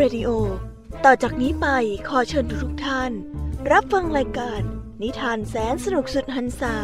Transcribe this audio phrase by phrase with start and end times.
[0.00, 0.30] Radio
[1.04, 1.66] ต่อจากนี้ไป
[2.08, 3.12] ขอเชิญทุกท่าน
[3.72, 4.60] รับฟังรายการ
[5.02, 6.76] นิทานแสนสนุกสุดหันษา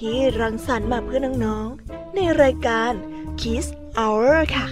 [0.00, 2.92] ที่รังสรรค์มาเพื่อน้องๆ ในรายการ
[3.40, 3.66] Kiss
[3.98, 4.66] Hour ค่ะ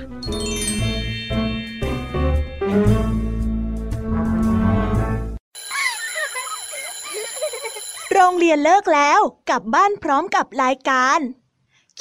[8.13, 11.19] โรงเรียนเลิกแล้วกลับบ้านพร้อมกับรายการ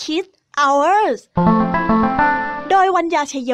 [0.02, 1.20] Kids Hours
[2.70, 3.54] โดยวัญญาชยโย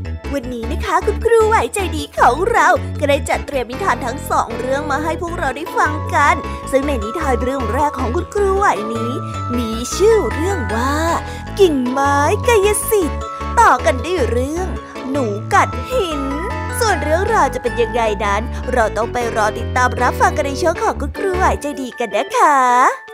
[0.33, 2.67] วันนี้นะคะคุณครูไหวใจดีของเรา
[2.99, 6.35] ก็ได้จัดเตรียมนิทานทั้งสองเรื่องมาให้พวกเราได้ฟังกัน
[6.71, 9.11] ซึ่งในนิทานเรื่องแรกของคุณครูไหวนี้
[9.57, 10.95] มีชื่อเรื่องว่า
[11.59, 12.17] กิ่งไม้
[12.47, 13.21] กายสิทธิ์
[13.59, 14.67] ต่อกันด้วยเรื่อง
[15.11, 16.23] หนูกัดหิน
[16.79, 18.41] ส่วนเรื่องราวจะเป็นยังไงนั้น
[18.73, 23.10] เราต้องไปรอติดตามรับฟังกันในช่วงของคุณครูไหวใจดีกันนะคะ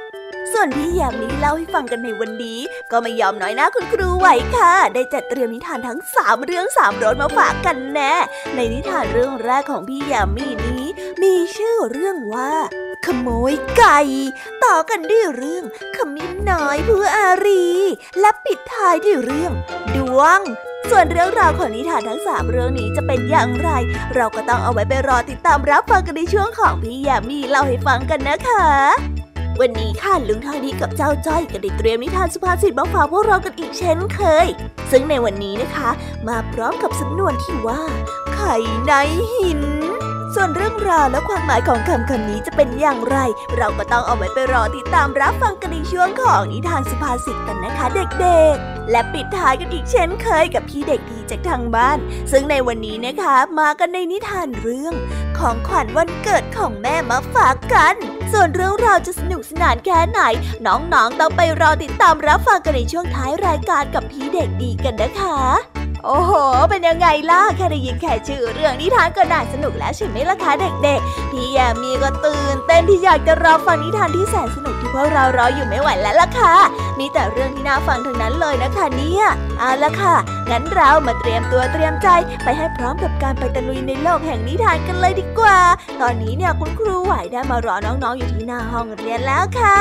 [0.54, 2.60] ส่วนพี่ยามนี้เล่าให้ฟังกันในวันนี้
[2.92, 8.14] ก็ไม่ยอมน้อยน้าคุณครูไหวค่ะ ได้จัดเตรียมนิทานทั้งสามเรื่องสามรสมาฝากกันแน่
[8.56, 10.86] ในนิทานเรื่องแรกของพี่ยามีนี้
[11.22, 12.52] มีชื่อเรื่องว่า
[13.06, 14.00] ขโมยไก่
[14.64, 15.64] ต่อกันด้วยเรื่อง
[15.96, 17.68] ขมิ้นน้อยผู้อารี
[18.20, 19.52] และปิดท้ายด้วยเรื่อง
[19.96, 20.40] ดวง
[20.90, 23.70] ส่วนเรื่องราวของนิทานทั้งสามเรื่องนี้จะเป็นอย่างไร
[24.16, 29.17] เราก็ต้องเอาไว้ไปรอติดตามรับฟังกันในช่วงของพี่ยามีเล่าให้ฟังกันนะคะ
[29.62, 34.48] วันนี้ค่ะลุงทองดีกับเจ้าจ้อยก็ได้เตรียมนิทานสุภาษิตมาฝากพวกเรากันอีกเช่นเคย
[34.92, 35.90] ซึ่งในวันนี้นะคะ
[36.28, 37.82] มาพร้อมกับสำนวนที่ว่า
[38.34, 38.56] ไข่
[38.86, 38.94] ใน
[39.36, 39.62] หิน
[40.36, 43.18] ส่วนเรื่องราวและความหมายของคำคำนี้จะเป็นอย่างไร
[43.58, 51.98] เราก็ต้องเอาไว้ไปรอติดตามรับฟังกันในช่วงของนิทานสุภาษิตกันนะคะเด็กๆและปิดท้ายกันอีกเช่นเคยกับพี่เด็กดีจากทางบ้าน
[52.32, 54.94] ซึ่งในวันนี้นะคะ มากันในนิทานเรื่อง
[55.38, 57.98] ของขวัญวันเกิดของแม่มาฝากกัน
[58.34, 60.22] ส่วนเรื่องราวจะสนุกสนานแค่ไหน
[60.68, 65.40] น้องๆต้องไปรอติดตามรับฟังกันในช่วงท้ายรายการกับพี่เด็กดีกันนะคะ
[66.06, 66.32] โอ้โห
[66.70, 70.52] เป็นยังไงล่ะ แค่ได้ยินแค่ชื่อเรื่องนิทานก็น่าสนุกแล้วใช่ไหมล่ะคะ
[70.84, 76.54] เด็กๆ พี่ยามีก็ตื่นเต้นที่อยากจะรอฟังนิทานที่แสนสนุกที่พวกเรารออยู่ไม่ไหวแล้วล่ะค่ะ
[77.00, 79.26] มีแต่เรื่องที่น่าฟังทั้งนั้นเลยนะคะเนี่ย
[79.60, 80.16] เอาละค่ะ
[80.50, 82.08] งั้นเรามาเตรียมตัวเตรียมใจ
[82.44, 85.60] ไปให้พร้อมกับการไปตะลุยในโลกแห่งนิทานกันเลยดีกว่า
[86.02, 89.80] ตอนนี้เนี่ยคุณครูไหวได้มารอน้องๆอยู่ที่หน้าห้องเรียนแล้วค่ะ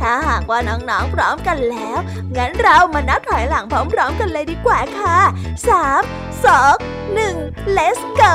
[0.00, 1.98] ถ้าหากว่าน้องๆพร้อมกันแล้ว
[2.36, 5.18] งั้นเรามานับถอยหลังพร้อมๆกันเลยดีกว่าค่ะ
[5.68, 6.02] สาม
[6.44, 6.76] สอง
[7.14, 7.36] หนึ่ง
[7.76, 8.34] let's go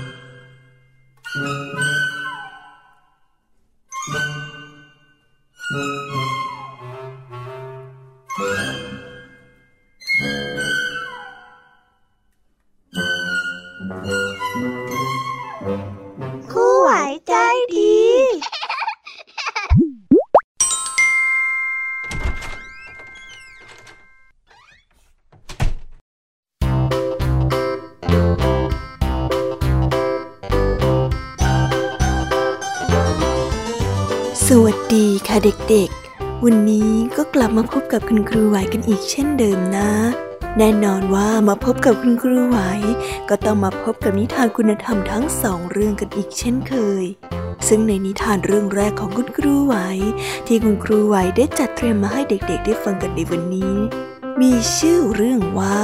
[35.69, 39.89] เด็กๆ วันนี้ก็กลับมาพบกับคุณครูไหวกันอีกเช่นเดิมนะ
[40.57, 42.59] แน่นอนว่ามาพบกับคุณครูไหว
[43.29, 47.05] ก็ต้องมาพบกับนิทานคุณธรรมทั้งสองเรื่องกันอีกเช่นเคย
[47.67, 49.75] ซึ่งในนิทานเรื่องแรกของคุณครูไหว
[50.47, 53.75] ที่คุณครูไหวได้จัดเตรียมมาให้เด็กๆ ได้ฟังกันในวันนี้
[54.39, 55.81] มีชื่อเรื่องว่า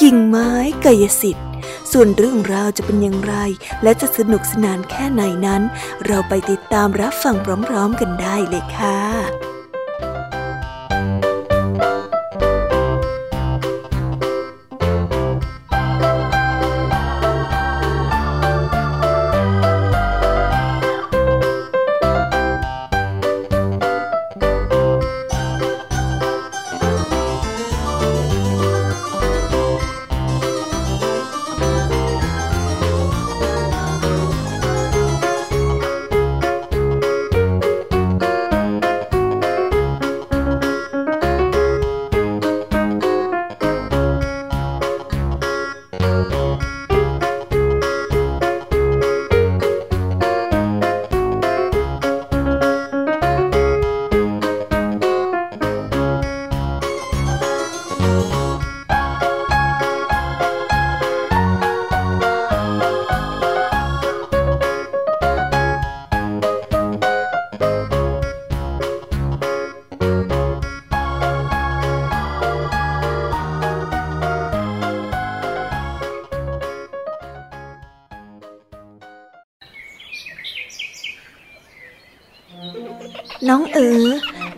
[0.00, 0.50] กิ่งไม้
[0.84, 1.48] กายสิทธิ์
[1.92, 3.34] ส่วนเรื่องราวจะเป็นอย่างไร
[3.82, 5.62] และจะสนุกสนานแค่ไหนนั้น
[6.06, 7.36] เราไปติดตามรับฟัง
[7.68, 9.51] พร้อมๆกันได้เลยค่ะ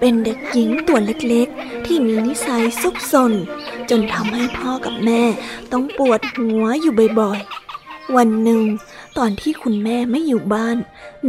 [0.05, 3.33] เปเป็นเด็กหญิงตัวเล็กๆ ที่มีนิสัยซุกซน
[3.91, 5.23] จนทำให้พ่อกับแม่
[5.73, 8.63] ต้องปวดหัวอยู่บ่อยๆ วันหนึ่ง
[9.19, 10.77] ตอนที่คุณแม่ไม่อยู่บ้าน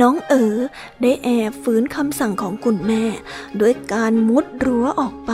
[0.02, 0.56] น้องเอ๋อ
[1.02, 3.04] ได้แอบฝืนคำสั่งของคุณแม่
[3.60, 5.34] ด้วยการมุดรั้วออกไป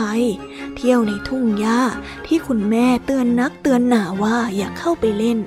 [0.76, 1.80] เที่ยวในทุ่งหญ้า
[2.26, 5.38] ที่คุณแม่เตือนนักเตือนหนาว่าอย่าเข้าไปเล่น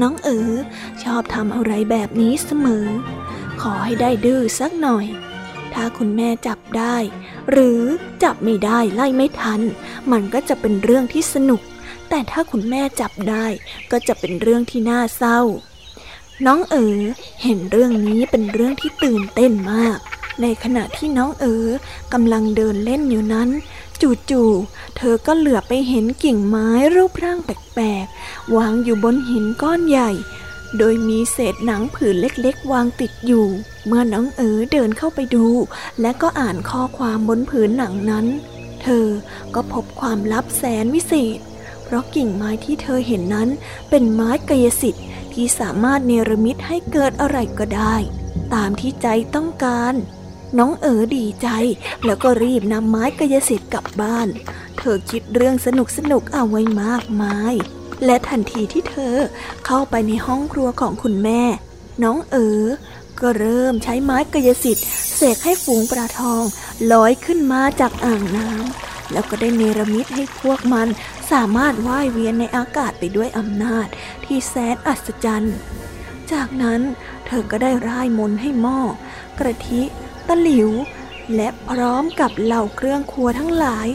[0.00, 0.50] น้องเอ๋อ
[1.02, 2.86] ชอบทำอะไรแบบนี้เสมอ
[3.60, 5.06] ขอให้ได้ดื้อสักหน่อย
[5.74, 6.96] ถ้าคุณแม่จับได้
[7.50, 7.82] หรือ
[8.22, 9.60] จับไม่ได้ไล่ไม่ทัน
[10.12, 11.60] มันก็จะเป็นเรื่องที่สนุก
[12.08, 13.46] แต่ถ้าคุณแม่จับได้
[13.90, 15.40] ก็จะเป็นเรื่องที่น่าเศร้า
[16.46, 17.00] น้องเอ๋อ
[17.42, 19.98] เห็นเรื่องนี้เป็นเรื่องที่ตื่นเต้นมาก
[20.42, 21.66] ในขณะที่น้องเอ๋อ
[22.12, 23.48] กำลังเดินเล่นอยู่นั้น
[24.30, 30.10] จู่ๆ เธอก็เหลือไปเห็นกิ่งไม้รูปร่างแปลกๆ วางอยู่บนหินก้อนใหญ่
[30.78, 33.46] โดยมีเศษหนังผืนเล็กๆ วางติดอยู่
[33.86, 35.46] เมื่อน้องเอ๋อเดินเข้าไปดู
[36.00, 38.26] และก็อ่านข้อความบนผืนหนังนั้น
[38.82, 39.06] เธอ
[39.54, 41.38] ก็พบความลับแสนวิเศษ
[41.84, 43.48] เพราะกิ่งไม้ที่เธอเห็นนั้น
[43.90, 47.96] เป็นไม้กายสิทธิ์ที่สามารถเนรมิตให้เกิดอะไรก็ได้
[48.54, 49.94] ตามที่ใจต้องการ
[50.58, 51.48] น้องเอ๋อดีใจ
[52.04, 54.28] แล้วก็รีบนำไม้กายสิทธิ์กลับบ้าน
[54.78, 57.54] เธอคิดเรื่องสนุกสนุกเอาไว้มากมาย
[58.04, 59.16] และทันทีที่เธอ
[59.66, 61.42] เข้าไปในห้องครัวของคุณแม่
[62.02, 62.62] น้องเอ๋อ
[63.20, 66.42] ก็เริ่มใช้ไม้กายสิทธิ์เสกให้ฝูงปลาทอง
[66.92, 70.88] ลอยขึ้นมาจากอ่างน้ำแล้วก็ได้เนรมิตให้พวกมัน
[71.32, 73.86] สามารถว่ายเวียนในอากาศไปด้วยอำนาจ
[74.24, 75.56] ที่แสนอัศจรรย์
[76.32, 76.80] จากนั้น
[77.26, 78.80] เธอก็ได้ร่ายมนให้หม้อ
[79.38, 79.82] กระทิ
[80.28, 80.70] ตะหลิว
[81.34, 83.88] และพร้อมกับเหล่าเครื่องครัวทั้งหลาย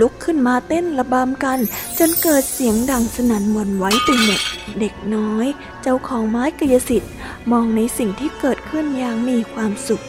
[0.00, 1.58] ลุกขึ้นมาเต้นระบำกัน
[1.98, 4.40] จนเกิดเสียงดังสนั่นหวั่นไหวไปหมด
[4.80, 5.46] เด็กน้อย
[5.82, 7.12] เจ้าของไม้กายสิทธิ์
[7.50, 10.04] มองในสิ่งที่เกิดขึ้นอย่างมีความสุข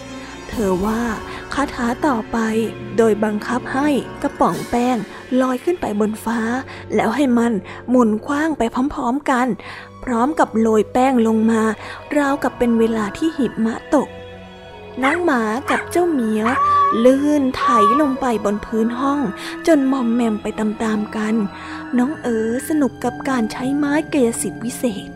[0.49, 1.01] เธอว่า
[1.53, 2.37] คาถาต่อไป
[2.97, 3.89] โดยบังคับให้
[4.21, 4.97] กระป๋องแป้ง
[5.41, 6.39] ลอยขึ้นไปบนฟ้า
[6.95, 7.53] แล้วให้มัน
[7.89, 8.61] หมุนคว้างไป
[8.93, 9.47] พร้อมๆกัน
[10.03, 11.61] พร้อมกับโรยแป้งลงมา
[12.17, 14.07] ราวกับเป็นเวลาที่หิมะตก
[15.01, 16.47] น้องหมากับเจ้าเหมียว
[17.03, 17.65] ลื่นไถ
[18.01, 19.19] ลงไปบนพื้นห้อง
[19.67, 21.35] จนมอมแมมไปตามๆกัน
[21.97, 25.09] น้องเอ๋อสนุกกับการใช้ไม้กายสิทธิ์วิเศษ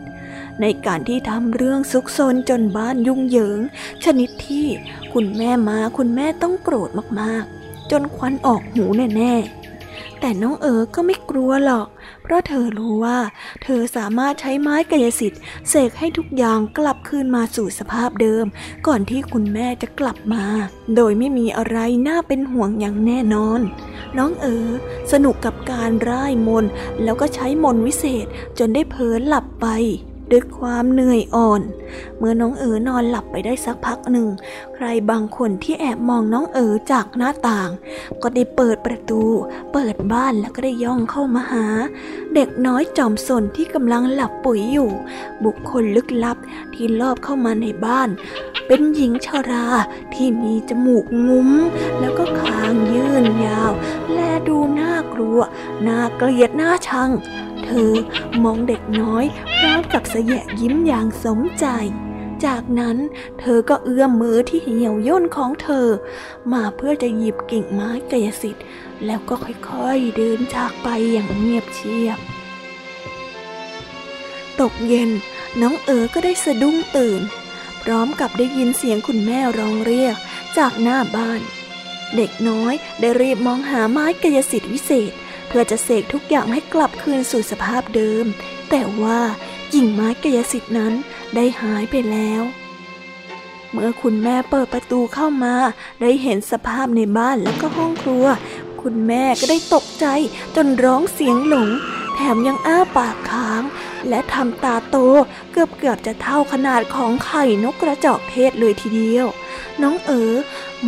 [0.62, 3.60] ในการที่ทำเรื่องซุกซนจนบ้านยุ่งเหยิง
[4.04, 4.66] ชนิดที่
[5.14, 6.90] คุณแม่มาคุณแม่ต้องโกรธ
[7.22, 9.77] มากๆ จนควันออกหูแน่ๆ
[10.20, 11.88] แต่น้องเอ๋ก็ไม่กลัวหรอก
[12.24, 13.20] เพราะเธอรู้ว่า
[13.64, 18.46] เธอสามารถใช้ไม้กายสิทธิ์เสกให้ทุกอย่างกลับคืนมาสู่สภาพเดิม
[18.88, 20.46] ก่อนที่คุณแม่จะกลับมา
[20.96, 23.60] โดยไม่มีอะไรน่าเป็นห่วงอย่างแน่นอน
[24.18, 24.68] น้องเอ๋อ
[25.12, 26.66] สนุกกับการร่ายมน
[27.04, 28.26] แล้วก็ใช้มนวิเศษ
[28.60, 29.68] จนได้เผลอหลับไป
[30.32, 31.62] ด้วยความเหนื่อยอ่อน
[32.18, 34.28] เมื่อน้องเอ๋อนอนหลับไปได้สักพักหนึ่ง
[34.76, 37.70] ใครบางคนที่แอบมองน้องเอ๋อจากหน้าต่าง
[38.22, 39.22] ก็ได้เปิดประตู
[39.74, 41.66] เปิดบ้านแล้วก็ได้ย่องเข้ามาหา
[42.36, 44.90] เด็กน้อยจอมสนที่กำลังหลับปุ๋ยอยู่
[45.46, 46.38] บุคคลลึกลับ
[46.74, 48.10] ที่ลอบเข้ามาในบ้าน
[48.68, 49.68] เป็นหญิงชรา
[50.14, 51.50] ที่มีจมูกงุ้ม
[52.00, 53.72] แล้วก็คางยื่นยาว
[54.14, 55.40] และดูน่ากลัว
[55.88, 57.10] น่าเกลียดน่าชัง
[57.68, 57.94] เธอ
[58.44, 59.26] มองเด็กน้อย
[59.58, 61.68] พร้อมกับเสยะยิ้มอย่างสมใจ
[62.46, 62.98] จากนั้น
[63.40, 65.88] เธอก็เอื้อมมือที่เหี่ยวย่นของเธอ
[66.54, 68.66] มาเพื่อจะหยิบกิ่งไม้กายสิทธิ์
[69.06, 72.20] แล้วก็ค่อยๆเดินจากไปอย่างเงียบเชียบ
[74.60, 75.10] ตกเย็น
[75.62, 77.22] น้องเอ๋อก็ได้สะดุ้งตื่น
[77.84, 80.16] พร้อมกับได้ยินเสียงคุณแม่ร้องเรียก
[80.58, 81.42] จากหน้าบ้าน
[82.16, 85.12] เด็กน้อยได้รีบมองหาไม้กายสิทธิ์วิเศษ
[85.48, 88.26] เพื่อจะเสกทุกอย่างให้กลับคืนสู่สภาพเดิม
[88.70, 89.20] แต่ว่า
[89.74, 90.94] กิ่งไม้กายสิทธิ์นั้น
[91.36, 92.44] ได้หายไปแล้ว
[93.72, 95.56] เมื่อคุณแม่เปิดประตูเข้ามา
[96.02, 98.26] ได้เห็นสภาพในบ้านแล้วก็ห้องครัว
[98.82, 100.06] คุณแม่ก็ได้ตกใจ
[100.56, 101.70] จนร้องเสียงหลง
[102.16, 103.64] แถมยังอ้าปากค้าง
[104.10, 104.98] และทำตาโต
[105.52, 109.28] เกือบเกือบจะเท่าขนาดของไข่นกกระจอกเทศเลยทีเดียว
[109.82, 110.34] น้องเอ๋อ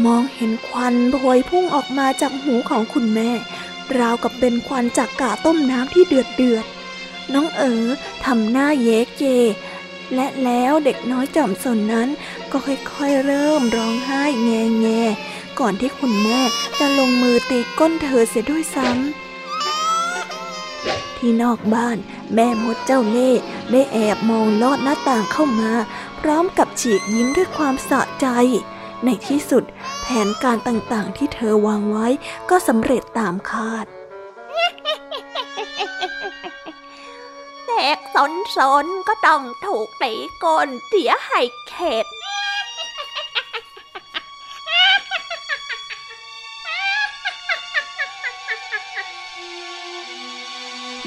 [0.05, 3.31] มองเห็นควันพวยพุ่งออกมาจากหูของคุณแม่
[3.97, 6.65] ราวกับเป็นควันจากกาต้มน้ำที่เดือดเดือด
[7.33, 7.85] น้องเอ๋อ
[8.25, 9.23] ทำหน้าเย้เจ
[10.15, 12.09] และแล้วเด็กน้อยจอมสนนั้น
[12.51, 14.87] ก็ค่อยๆเริ่มร้องไห้แงแง
[15.59, 16.39] ก่อนที่คุณแม่
[16.79, 21.97] จะลงมือตีก้นเธอเสียด้วยซ้ำ ที่นอกบ้าน
[22.33, 23.41] แม่มดเจ้าเล่ห์
[23.71, 25.71] ได้แอบมองลอดหน้าต่างเข้ามา
[26.19, 28.27] พร้อมกับฉีกยิ้มด้วยความสะใจ
[29.05, 29.63] ในที่สุด
[30.01, 32.07] แผนการต่างๆ ที่เธอวางไว้
[32.49, 33.85] ก็สำเร็จตามคาด
[37.65, 40.13] แตกสนสนก็ต้องถูกตี
[40.43, 42.05] ก้นเสียให้เข็ด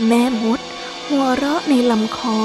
[0.07, 0.61] แม่มด
[1.07, 2.39] หัวเราะในลำคอ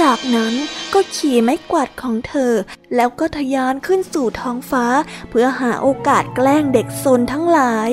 [0.00, 0.54] จากนั้น
[0.94, 2.52] ก็ขี่ไม้กวาดของเธอ
[2.94, 4.86] แล้วก็ทะยานขึ้นสู่ท้องฟ้า
[5.30, 7.90] เพื่อหาโอกาสแกล้งเด็กซนทั้งหลาย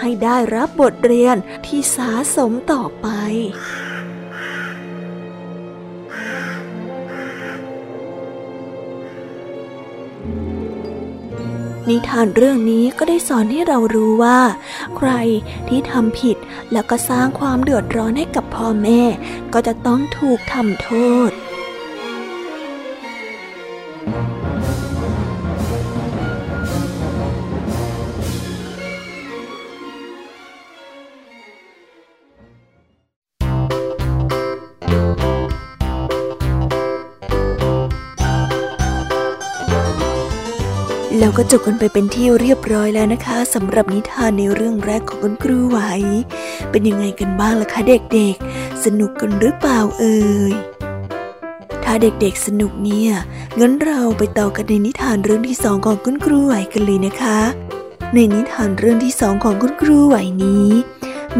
[0.00, 1.36] ให้ได้รับบทเรียน
[1.66, 3.06] ที่สาสมต่อไป
[11.90, 14.38] นิทานเรื่องนี้ก็ได้สอนให้เรารู้ว่า
[14.96, 15.10] ใคร
[15.68, 16.36] ที่ทำผิด
[16.72, 19.02] แล้วก็สร้างความเดือดร้อนให้กับพ่อแม่
[19.52, 20.90] ก็จะต้องถูกทำโท
[21.28, 21.30] ษ
[41.28, 45.78] แล้วก็จบกันไปเป็นที่เรียบร้อยแล้วนะคะสำหรับนิทานในเรื่องแรกของคุณครูไหว
[46.70, 50.18] เป็นยังไงกันบ้างล่ะคะเด็กๆ สนุกกันหรือเปล่าเอ่
[50.50, 50.52] ย
[51.84, 53.12] ถ้าเด็กๆสนุกเนี่ย
[53.60, 57.38] งั้นเราไปต่อกันในนิทานเรื่องที่สองของคุณครูไหวกันเลยนะคะ
[58.14, 60.68] ในนิทานเรื่องที่สองของคุณครูไหวนี้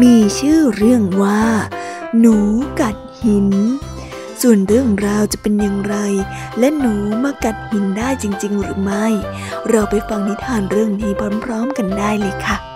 [0.01, 1.43] มีชื่อเรื่องว่า
[2.19, 2.35] หนู
[2.79, 3.47] กัดหิน
[4.41, 5.95] ส่วนเรื่องราวจะเป็นอย่างไร
[6.59, 6.93] และหนู
[7.23, 9.07] มากัดหินได้จริง ๆ หรือไม่
[9.69, 11.11] เราไปฟังนิทานเรื่องนี้
[11.43, 12.68] พร้อม ๆ กันได้เลยค่ะ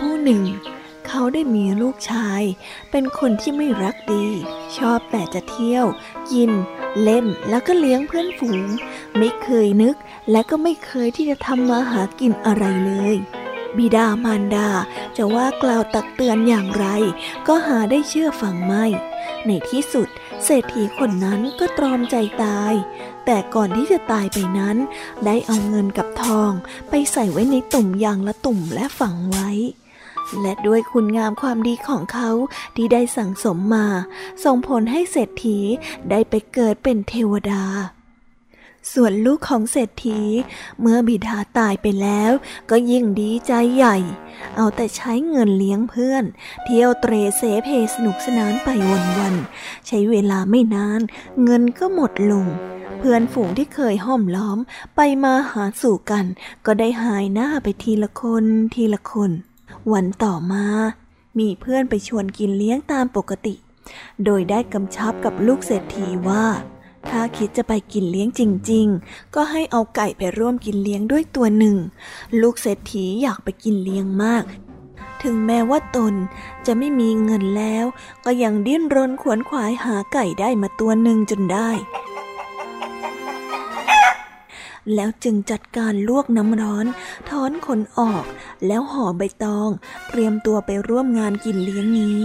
[0.00, 0.42] ผู้หนึ่ง
[1.06, 2.42] เขาได้มีลูกชาย
[2.90, 4.26] เป็นคนที่ไม่รักดี
[4.76, 5.86] ชอบแต่จะเที่ยว
[6.32, 6.50] กิน
[7.02, 8.66] เล่นแล้วก็เลี้ยงเพื่อนฝูง
[9.18, 9.96] ไม่เคยนึก
[10.30, 13.16] และก็ไม่เคยที่จะทำมาหากินอะไรเลย
[13.76, 14.68] บิดามารดา
[15.16, 16.86] จะว่ากล่าวตักเตือนอย่างไร
[17.48, 18.84] ก็หาได้เชื่อฟังไม่
[19.46, 20.08] ในที่สุด
[20.44, 22.74] เศรษฐีคนนั้นก็ตรอมใจตาย
[23.26, 24.76] แต่ก่อนที่จะตายไปนั้น
[25.26, 26.52] ได้เอาเงินกับทอง
[26.90, 29.50] ไปใส่ไว้ในตุ่มยางละตุ่มและฝังไว้
[30.40, 32.30] และด้วยคุณงามความดีของเขา
[32.76, 33.86] ที่ได้สั่งสมมา
[34.44, 35.58] ส่งผลให้เศรษฐี
[36.10, 37.64] ได้ไปเกิดเป็นเทวดา
[38.92, 40.20] ส่วนลูกของเศรษฐี
[40.80, 42.32] เมื่อบิดาตายไปแล้ว
[42.70, 43.96] ก็ยิ่งดีใจใหญ่
[44.56, 46.24] เอาแต่ใช้เงินเลี้ยงเพื่อน
[46.64, 48.68] เที่ยวเตรเสเพสนุกสนานไป
[49.18, 51.00] วันๆ ใช้เวลาไม่นาน
[51.44, 52.46] เงินก็หมดลง
[52.98, 54.58] เพื่อนฝูงที่เคยห้อมล้อม
[54.96, 56.24] ไปมาหาสู่กัน
[56.66, 59.32] ก็ได้หายหน้าไปทีละคนทีละคน
[59.92, 60.66] วันต่อมา
[61.38, 63.54] มีเพื่อนไปชวนกินเลี้ยงตามปกติ
[64.24, 66.44] โดยได้กำชับกับลูกเศรษฐีว่า
[67.08, 71.76] ถ้าคิดจะไปกินเลี้ยงจริง ๆ ก็ให้เอาไก่ไปร่วมกินเลี้ยงด้วยตัวหนึ่ง
[72.40, 74.44] ลูกเศรษฐีอยากไปกินเลี้ยงมาก
[75.22, 76.14] ถึงแม้ว่าตน
[76.66, 77.84] จะไม่มีเงินแล้ว
[78.24, 81.70] ก็ยังดิ้นรนขวนขวายหาไก่ได้มาตัวหนึ่งจนได้
[84.94, 86.86] แล้วจึงจัดการลวกน้ำร้อน
[87.28, 88.24] ถอนขนออก
[88.66, 89.70] แล้วห่อใบตอง
[90.08, 92.18] เตรียมตัวไปร่วมงานกินเลี้ยงนี้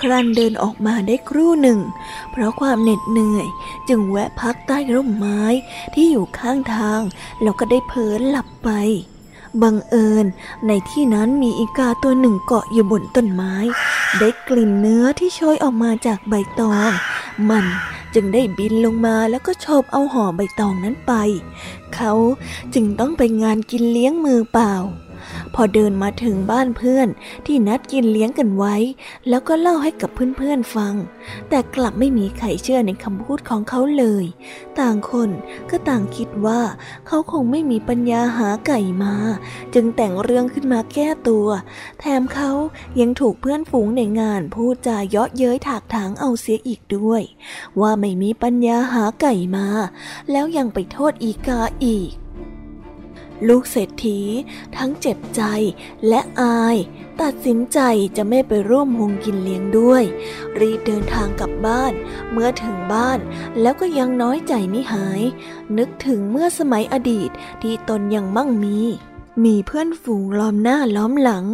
[0.00, 1.80] ครันเดินออกมาได้ครู่หนึ่ง
[2.30, 3.46] เพราะความเหน็ดเหนื่อย
[3.88, 5.42] จึงแวะพักใต้ร่มไม้
[5.94, 7.00] ที่อยู่ข้างทาง
[7.42, 8.70] แล้วก็ได้เผลอหลับไป
[9.62, 10.26] บังเอิญ
[10.66, 13.54] ในที่นั้นมีอีกาตัวหนึ่งเกาะอยู่บนต้นไม้
[14.18, 16.90] ได้กลิ่นเนื้อที่โชยออกมาจากใบตอง
[17.50, 17.66] มัน
[18.14, 21.12] จึงได้บินลงมาแล้วก็โฉบเอาห่อใบตองนั้นไป
[21.94, 22.12] เขา
[22.74, 24.72] จึงต้องไปงานกินเลี้ยงมือเปล่า
[25.54, 27.08] พอเดินมาถึงบ้านเพื่อน
[27.46, 28.74] ที่นัดกินเลี้ยงกันไว้
[29.28, 30.94] แล้วก็เล่าให้กับเพื่อนๆฟัง
[31.48, 34.24] แต่กลับไม่มีใครเชื่อในคำพูดของเขาเลย
[34.78, 35.30] ต่างคน
[35.70, 36.60] ก็ต่างคิดว่า
[37.06, 39.14] เขาคงไม่มีปัญญาหาไก่มา
[39.74, 41.46] จึงแต่งเรื่องขึ้นมาแก้ตัว
[42.00, 42.50] แถมเขา
[43.00, 47.22] ยังถูกเพื่อนฝูงในงานพูดจาเยาะเย้ยถากถางเอาเสียอีกด้วย
[47.80, 49.66] ว่าไม่มีปัญญาหาไก่มา
[50.30, 52.10] แล้วยังไปโทษอีกาอีก
[53.48, 54.20] ลูกเศรษฐี
[54.76, 55.42] ทั้งเจ็บใจ
[56.08, 56.76] และอาย
[57.22, 57.78] ตัดสินใจ
[58.16, 60.04] จะไม่ไปร่วมวงกินเลี้ยงด้วย
[60.60, 61.92] รีบเดินทางกลับบ้าน
[62.32, 63.18] เมื่อถึงบ้าน
[63.60, 65.22] แล้วก็ยังน้อยใจไม่หาย
[65.78, 67.30] นึกถึงเมื่อสมัยอดีต
[67.62, 68.80] ที่ตนยังมั่งมี
[69.44, 71.44] มีเพื่อนฝูงล้อมหน้าล้อมหลัง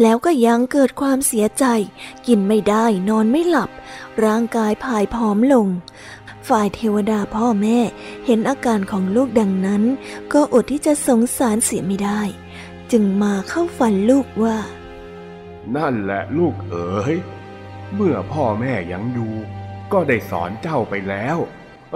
[0.00, 1.64] แล้วก็ยังเกิดความเสียใจ
[2.26, 3.70] กินไม่ได้นอนไม่หลับ
[4.24, 5.66] ร่างกายผายผอมลง
[6.50, 7.78] ฝ่ายเทวดาพ่อแม่
[8.26, 9.82] เห็นอาการของลูกดังนั้น
[10.32, 12.20] ก็อดที่จะสงสารเสียไม่ได้
[12.92, 14.58] จึงมาเข้าฝันลูกว่า
[15.76, 17.14] นั่นแหละลูกเอ๋ย
[17.94, 19.34] เมื่อพ่อแม่ยังอยู่
[19.92, 21.38] ก็ได้สอนเจ้าไปแล้ว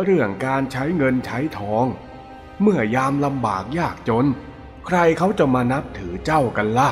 [0.02, 1.86] เรื่องการใช้เงินใช้ทอง
[2.60, 4.26] เมื่อยามลำบากยากจน
[4.86, 6.90] ใครเขาจะมานับถือเจ้ากันล่ะ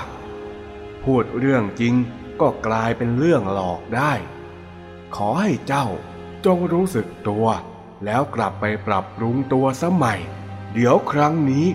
[1.05, 1.95] พูดเรื่องจริง
[2.41, 4.13] ก็กลายเป็นเรื่องหลอกได้
[5.17, 5.87] ขอให้เจ้า
[6.47, 7.47] จงรู้สึกตัว
[8.05, 10.21] แล้วกลับไปปรับปรุงตัวสมัย
[10.73, 11.67] เดี๋ยวครั้งนี้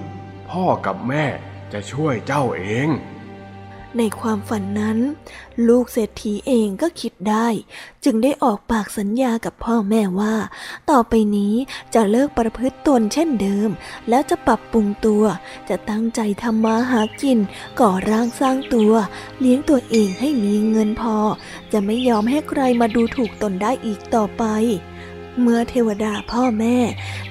[0.50, 1.26] พ่อกับแม่
[1.74, 2.88] จะช่วยเจ้าเอง
[3.98, 4.98] ในความฝันนั้น
[5.68, 7.48] ลูกเศรษฐีเองก็คิดได้
[8.04, 10.36] จึงได้ออกปากสัญญากับพ่อแม่ว่า
[10.90, 11.54] ต่อไปนี้
[11.94, 13.70] จะเลิกประพฤติตนเช่นเดิม
[14.10, 15.24] แล้วจะปรับปรุงตัว
[15.70, 17.40] จะตั้งใจทำมาหากิน
[17.80, 18.94] ก่อร่างสร้างตัว
[19.40, 21.18] เลี้ยงตัวเองให้มีเงินพอ
[21.72, 24.46] จะไม่ยอมให้ใครมาดูถูกตนได้อีกต่อไป
[25.42, 26.78] เมื่อเทวดาพ่อแม่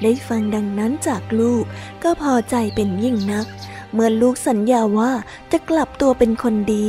[0.03, 1.65] ได้ฟังดังนั้นจากลูก
[2.03, 3.47] ก็พอใจเป็นยิ่งนัก
[3.93, 5.13] เมื่อลูกสัญญาว่า
[5.53, 6.87] จะกลับตัวเป็นคนดี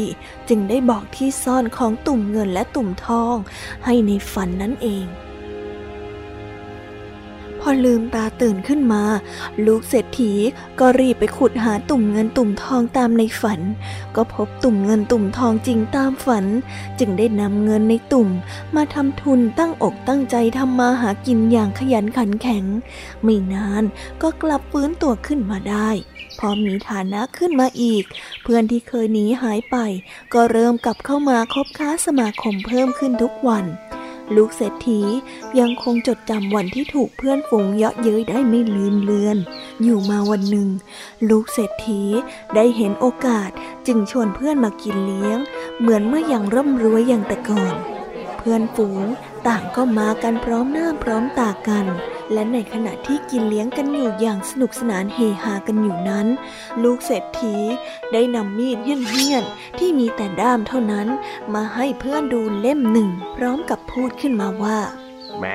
[0.49, 3.36] จึงได้บอกที่ซ่อนของตุ่มเงินและตุ่มทอง
[3.86, 5.07] ให้ในฝันนั่นเอง
[7.62, 9.03] พอลืมตาตื่นขึ้นมา
[9.65, 10.31] ลูกเศรษฐี
[10.79, 13.60] ก็รีบไปขุดหาตุ่มเงินตุ่มทองตามในฝัน
[14.15, 16.45] ก็พบตุ่มเงินตุ่มทองจริงตามฝัน
[16.99, 18.29] จึงได้นำเงินในตุ่ม
[18.75, 22.63] มาทำทุนตั้งอกตั้งใจทำมาหากินอย่างขยันขันแข็ง
[23.23, 23.83] ไม่นาน
[24.21, 25.89] ก็กลับฟื้นตัวขึ้นมาได้
[26.39, 28.04] พอมีฐานะขึ้นมาอีก
[28.43, 29.78] เพื่อนที่เคยหนีหายไป
[30.34, 33.65] ก็เริ่มกลับเข้ามาคบค้าสมาคมเพิ่มขึ้นทุกวัน
[34.36, 35.02] ลูกเศรษฐี
[35.60, 39.38] ยังคงจดจำวันที่ถูกเพื่อนฝูงเยาะเย้ยได้ไม่ลืมเลือน
[39.84, 40.69] อยู่มาวันหนึ่ง
[41.30, 42.02] ลูกเศรษฐี
[42.56, 43.50] ได้เห็นโอกาส
[43.88, 45.38] จึงชวนเพื่อนมากินเลี้ยง
[45.80, 47.76] เหมือนเมื่อยังร่ำรวยอย่างแต่ก่อน
[48.38, 49.06] เพื่อนฝูง
[49.47, 51.86] ต่างก็มากันพร้อมหน้าพร้อมตากัน
[52.33, 56.27] และในขณะที่กินเลี้ยงกันอยู่อย่างสนุกสนานเฮฮากันอยู่นั้น
[56.83, 57.55] ลูกเศรษฐี
[58.13, 61.07] ได้นำมีดเหี้ยนๆที่มีแต่ด้ามเท่านั้น
[61.53, 64.79] มาให้เพื่อนดูเล่มหนึ่ง พร้อมกับพูดขึ้นมาว่า
[65.37, 65.45] แหม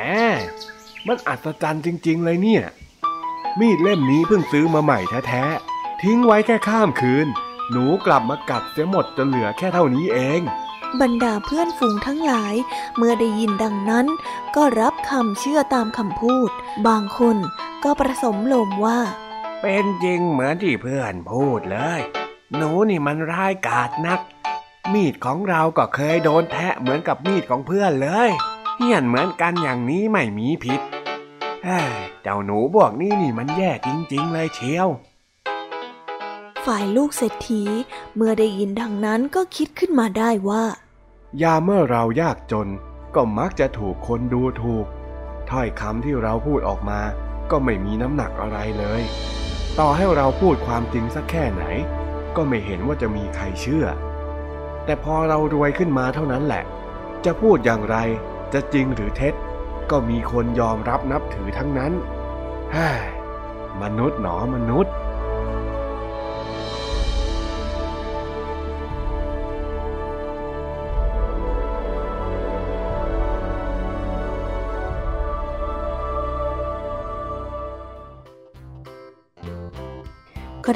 [1.06, 2.62] มันอัศจรรย์จริง ๆ เลยเนี่ย
[3.60, 7.26] มีดเล่มนี้เพิ่งซื้อมาใหม่แท้ๆทิ้งไว้แค่ข้ามคืน
[7.70, 10.40] หนูกลับมากัดเสียหมดจนเหลือแค่เท่านี้เอง
[11.00, 12.54] บรรดาเพื่อนฝูงทั้งหลาย
[12.96, 14.06] เมื่อได้ยินดังนั้น
[14.56, 16.50] ก็รับคำเชื่อตามคำพูด
[16.86, 17.36] บางคน
[17.84, 19.00] ก็ประสมลมว่า
[19.62, 22.00] เป็นจริงเหมือนที่เพื่อนพูดเลย
[22.56, 24.20] หนูนี่มันร้ายกาจนัก
[24.92, 28.30] มีดของเราก็เคยโดนแทะเหมือนกับมีดของเพื่อนเลย
[28.78, 30.80] เหี้ยนเหมือนกันอย่างนี้ไม่มีผิด
[31.64, 31.88] เฮ้ย
[32.22, 34.88] เจ้าหนูพวกนี้นี่มันแย่จริง ๆ เลยเชียว
[36.64, 37.62] ฝ่ายลูกเศรษฐี
[38.16, 40.64] เมื่อได้ยินดังนั้นก็คิดขึ้นมาได้ว่า
[41.40, 42.68] ยามเมื่อเรายากจน
[43.14, 44.86] ก็มักจะถูกคนดูถูก
[45.50, 47.00] ถ้อยคำที่เราพูดออกมา
[47.50, 49.02] ก็ไม่มีน้ำหนักอะไรเลย
[49.78, 51.64] ต่อให้เราพูดความจริงสักแค่ไหน
[52.36, 53.86] ก็ไม่เห็นว่าจะมีใครเชื่อ
[54.84, 56.64] แต่พอเรารวยขึ้นมาเท่านั้นแหละ
[57.24, 57.96] จะพูดอย่างไร
[58.52, 59.34] จะจริงหรือเท็จ
[59.90, 61.92] ก็มีคนยอมรับนับถือทั้งนั้น
[62.74, 63.02] ฮ้ย
[63.82, 64.92] มนุษย์หนอมนุษย์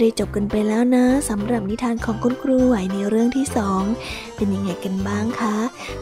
[0.00, 3.82] ได้จบกันไปแล้วนะสำหรับนิทานของคุณครูไหวในเรื่องที่สอง
[4.36, 5.56] เป็นยังไงกันบ้างคะ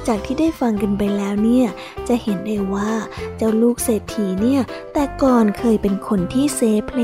[0.07, 1.67] จากที่ได้ฟังกันไปแล้วเนี่ย
[2.09, 2.93] จะเห็นได้ว่า
[3.37, 7.01] เจ้าลูกเศรษฐีเนี่ยแต่ก่อนเคยเป็นคนที่เซเพล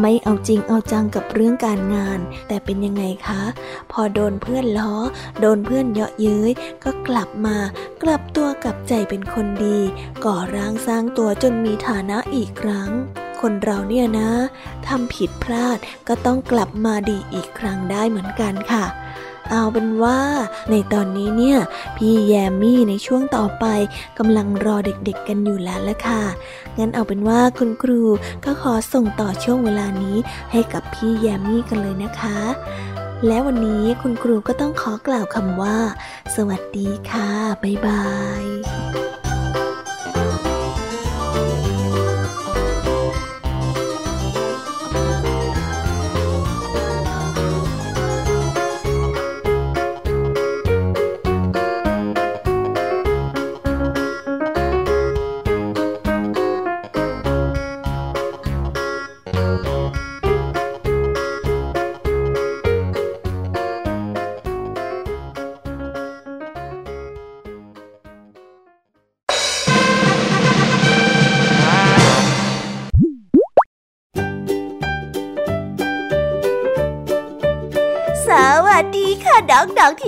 [0.00, 3.42] ไม่เอาจริงเอาจังกับเรื่องการงาน แต่เป็นยังไงคะ
[3.92, 4.94] พอโดนเพื่อนล้อ
[5.40, 6.50] โดนเพื่อนเยาะเย้ย
[6.84, 7.56] ก็กลับมา
[8.02, 9.78] กลับตัวกลับใจเป็นคนดี
[10.24, 12.90] ก่อร่างสร้างตัวจนมีฐานะอีกครั้ง
[13.42, 14.30] คนเราเนี่ยนะ
[14.86, 15.78] ทำผิดพลาด
[16.08, 18.84] ก็ต้องกลับมาดีอีกครั้งได้เหมือนกันค่ะ
[19.50, 20.20] เอาเป็นว่า
[20.70, 21.58] ในตอนนี้เนี่ย
[21.96, 23.64] พี่แยมมี่ในช่วงต่อไป
[24.18, 26.22] กำลังรอเด็กๆกันอยู่แล้วละค่ะ
[26.78, 28.00] งั้นเอาเป็นว่าคุณครู
[28.44, 30.16] ก็ขอส่งต่อช่วงเวลานี้
[30.52, 32.38] ให้กับพี่แยมมี่กันเลยนะคะ
[33.26, 35.78] และวันนี้คุณครูก็ต้องขอกล่าวคำว่า
[36.34, 37.28] สวัสดีค่ะ
[37.62, 38.06] บ๊ายบา
[38.42, 38.44] ย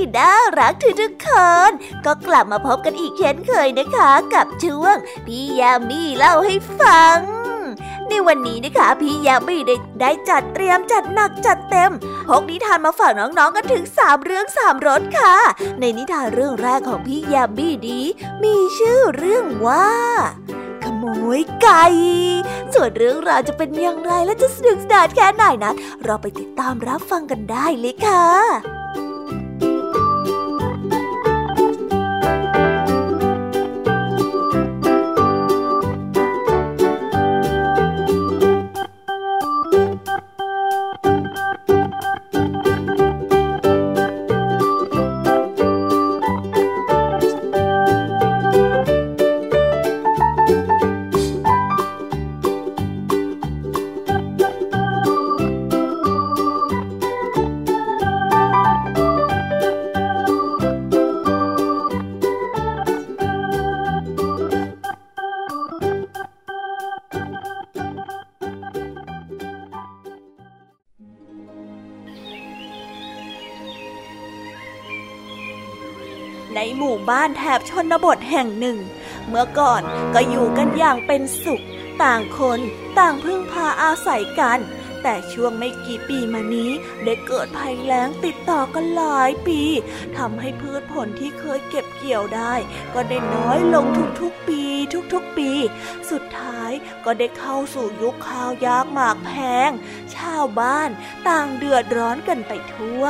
[0.05, 1.29] ที่น่ารักทุกๆค
[1.69, 1.71] น
[2.07, 7.19] ก็กลับมาพบกันอีกเช่นเคยนะคะ กับช่วงพี่ยามีเล่าให้ฟัง
[8.09, 11.93] ในวันนี้นะคะพี่ยามีได้ได้จัดเตรียมจัดหนักจัดเต็ม
[12.29, 15.35] พกนิทานมาฝากน้องๆกันถึงสามเรื่องสามรสค่ะ
[15.81, 18.01] ในนิทานเรื่องแรกของพี่ยามีดี
[18.43, 19.91] มีชื่อเรื่องว่า
[20.83, 21.05] ขโม
[21.39, 21.85] ยไก่
[22.75, 78.79] ส่วนเรื่องราวจะเป็นอย่างไรและจะสนุกสนานแค่ไหนนั้นเราไปติดตามรับฟังกันได้เลยค่ะานแถบชนบทแห่งหนึ่ง
[79.29, 79.83] เมื่อก่อน
[80.15, 81.65] ก็อยู่กันอย่างเป็นสุข
[82.03, 82.61] ต่างคน
[82.99, 84.61] ต่างพึ่งพาอาศัยกัน
[85.03, 86.71] แต่ช่วงไม่กี่ปีมานี้
[87.05, 89.61] ได้เกิดภัยแล้งติดต่อกันหลายปี
[90.17, 92.55] ทำให้พืชผลที่เคยเก็บเกี่ยวได้
[92.95, 93.87] ก็ได้น้อยลง
[94.21, 94.63] ทุกๆปี
[95.13, 95.51] ทุกๆปี
[96.11, 96.73] สุดท้าย
[97.05, 99.33] ก็ได้เข้าสู่ยุคข้าวยากหมากแพ
[99.69, 99.71] ง
[100.17, 100.91] ชาวบ้าน
[101.29, 103.05] ต่างเดือดร้อนกันไปทั่ว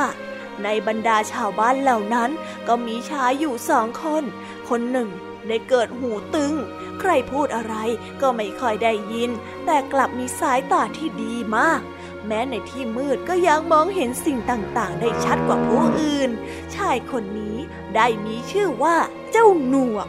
[0.65, 2.31] ในบรรดาชาวบ้านเหล่านั้น
[2.69, 4.25] ก็มีชายอยู่สองคน
[4.69, 5.09] คนหนึ่ง
[5.49, 6.53] ได้เกิดหูตึง
[7.01, 7.75] ใครพูดอะไร
[8.21, 9.31] ก็ไม่ค่อยได้ยิน
[9.67, 11.81] แต่กลับมีสายตาที่ดีมาก
[12.27, 16.31] แม้ในที่มืดก็ยังมองเห็นสิ่งต่างๆ ได้ชัดกว่าผู้อื่น
[16.77, 17.57] ชายคนนี้
[17.97, 18.97] ได้มีชื่อว่า
[19.31, 20.07] เจ้าหนวก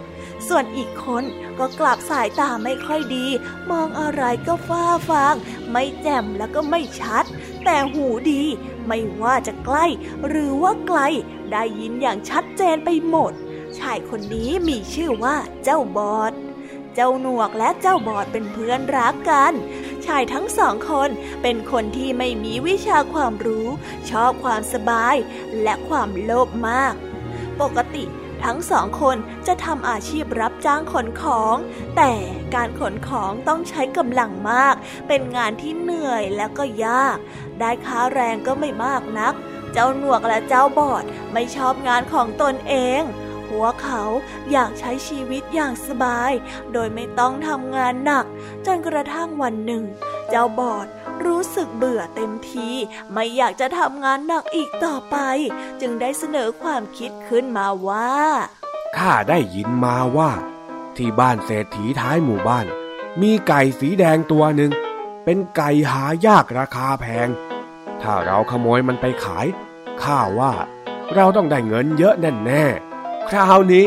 [0.47, 1.23] ส่วนอีกคน
[1.60, 3.27] ก็กลับสายตาไม่ค่อยดี
[3.71, 5.36] มองอะไรก็ฟ้าฟาง
[5.71, 7.23] ไม่แจ่มแล้วก็ไม่ชัด
[7.65, 8.43] แต่หูดี
[8.88, 9.86] ไม่ว่าจะใกล้
[10.28, 11.00] หรือว่าไกล
[11.52, 13.34] ได้ยินอย่างชัดเจนไปหมด
[13.80, 16.34] ชายคนนี้มีชื่อว่าเจ้าบอด
[16.95, 19.54] เจ้าหนวกและเจ้าบอดเป็นเพื่อนรักกัน
[20.06, 21.10] ชายทั้งสองคน
[21.41, 23.67] เป็นคนที่ไม่มีวิชาความรู้
[24.10, 25.15] ชอบความสบาย
[25.63, 26.93] และความโลภมาก
[27.62, 28.04] ปกติ
[28.45, 31.55] ทั้งสองคนจะทำอาชีพรับจ้างขนของ
[31.97, 32.12] แต่
[32.55, 34.75] การขนของต้องใช้กำลังมาก
[35.08, 37.17] เป็นงานที่เหนื่อยและก็ยาก
[37.60, 39.34] ได้ค่าแรงก็ไม่มากนัก
[39.73, 41.03] เจ้าหนวกและเจ้าบอด
[41.34, 43.01] ไม่ชอบงานของตนเอง
[43.49, 44.01] หัวเขา
[44.51, 46.31] อยากใช้ชีวิตอย่างสบาย
[46.73, 48.25] โดยไม่ต้องทำงานหนัก
[48.65, 49.84] จนกระทั่งวันหนึ่ง
[50.29, 50.88] เจ้าบอด
[51.25, 52.69] รู้สึกเบื่อเต็มที
[53.13, 55.17] ไม่อยากจะทำงานหนักอีกต่อไป
[55.81, 58.13] จึงได้เสนอความคิดขึ้นมาว่า
[58.97, 60.31] ข้าได้ยินมาว่า
[60.97, 62.65] ที่บ้านเศรษฐีท้ายหมู่บ้าน
[63.21, 64.71] มีไก่สีแดงตัวหนึ่ง
[65.23, 67.29] เป็นไก่หายากราคาแพง
[68.01, 69.47] ถ้าเราขโมยมันไปขาย
[70.03, 70.53] ข้าว่า
[71.15, 72.63] เราต้องได้เงินเยอะแน่แน่
[73.29, 73.85] คราวนี้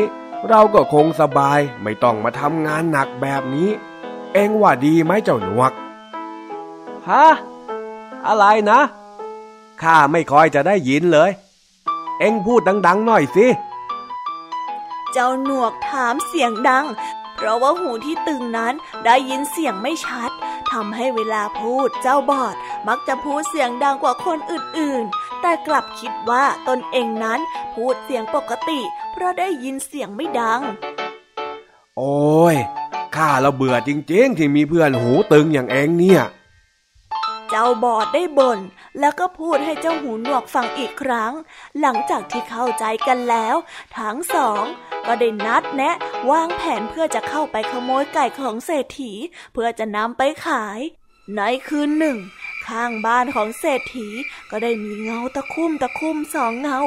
[0.49, 3.69] เราก็คงสบายไม่ต้องมาทำงานหนักแบบนี้
[4.33, 5.71] เองว่าดีไหมเจ้าหนวก
[7.09, 7.27] ฮะ
[8.27, 8.79] อะไรนะ
[9.81, 11.31] ข้าไม่ค่อยจะได้ยินเลย
[12.19, 13.47] เอ็งพูดดัง ๆ หน่อยสิ
[15.13, 16.85] เจ้าหนวกถามเสียงดัง
[17.35, 18.73] เพราะว่าหูที่ตึงนั้น
[19.05, 20.31] ได้ยินเสียงไม่ชัด
[20.71, 22.55] ทำให้เวลาพูดเจ้าบอด
[22.87, 27.39] มักจะพูดเสียงดังกว่าคนอื่นๆ แต่กลับคิดว่าตนเองนั้น
[27.73, 28.79] พูดเสียงปกติ
[29.11, 30.61] เพราะได้ยินเสียงไม่ดัง
[31.97, 32.55] โอ้ย
[33.15, 36.21] ข้าเราเบื่อจริงๆ ที่มีเพื่อนหูตึงอย่างเองเนี่ย
[37.49, 38.59] เจ้าบอดได้บ่น
[38.99, 41.33] แล้วก็พูดให้เจ้าหูหนวกฟังอีกครั้ง
[41.79, 43.55] หลังจากที่เข้าใจกันแล้ว
[43.97, 44.63] ทั้งสอง
[45.05, 45.95] ก็ได้นัดแนะ
[46.29, 49.11] วางแผนเพื่อจะเข้าไปขโมยไก่ของเศรษฐี
[49.53, 50.79] เพื่อจะนำไปขาย
[51.35, 52.17] ในคืนหนึ่ง
[52.67, 54.07] ข้างบ้านของเศรษฐี
[54.51, 56.79] ก็ได้มีเงาตะคุ่มตะคุ่มสองเงา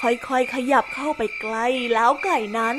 [0.00, 2.76] ค่อยๆขยับเข้าไปใกล้แล้วไก่นั้น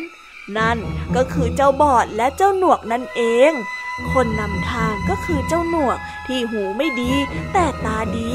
[0.57, 0.77] นั่น
[1.15, 3.51] ก็คือเจ้าบอดและเจ้าหนวกนั่นเอง
[4.13, 7.13] คนนำทางก็คือเจ้าหนวกที่หูไม่ดี
[7.53, 8.31] แต่ตาดี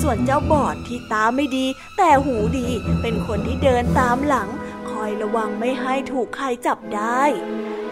[0.00, 1.66] ส่วนเจ้าบอดที่ตาไม่ดี
[1.98, 2.68] แต่หูดี
[3.02, 4.48] เป็นคนที่เดินตามหลัง
[4.90, 7.22] คอยระวังไม่ให้ถูกใครจับได้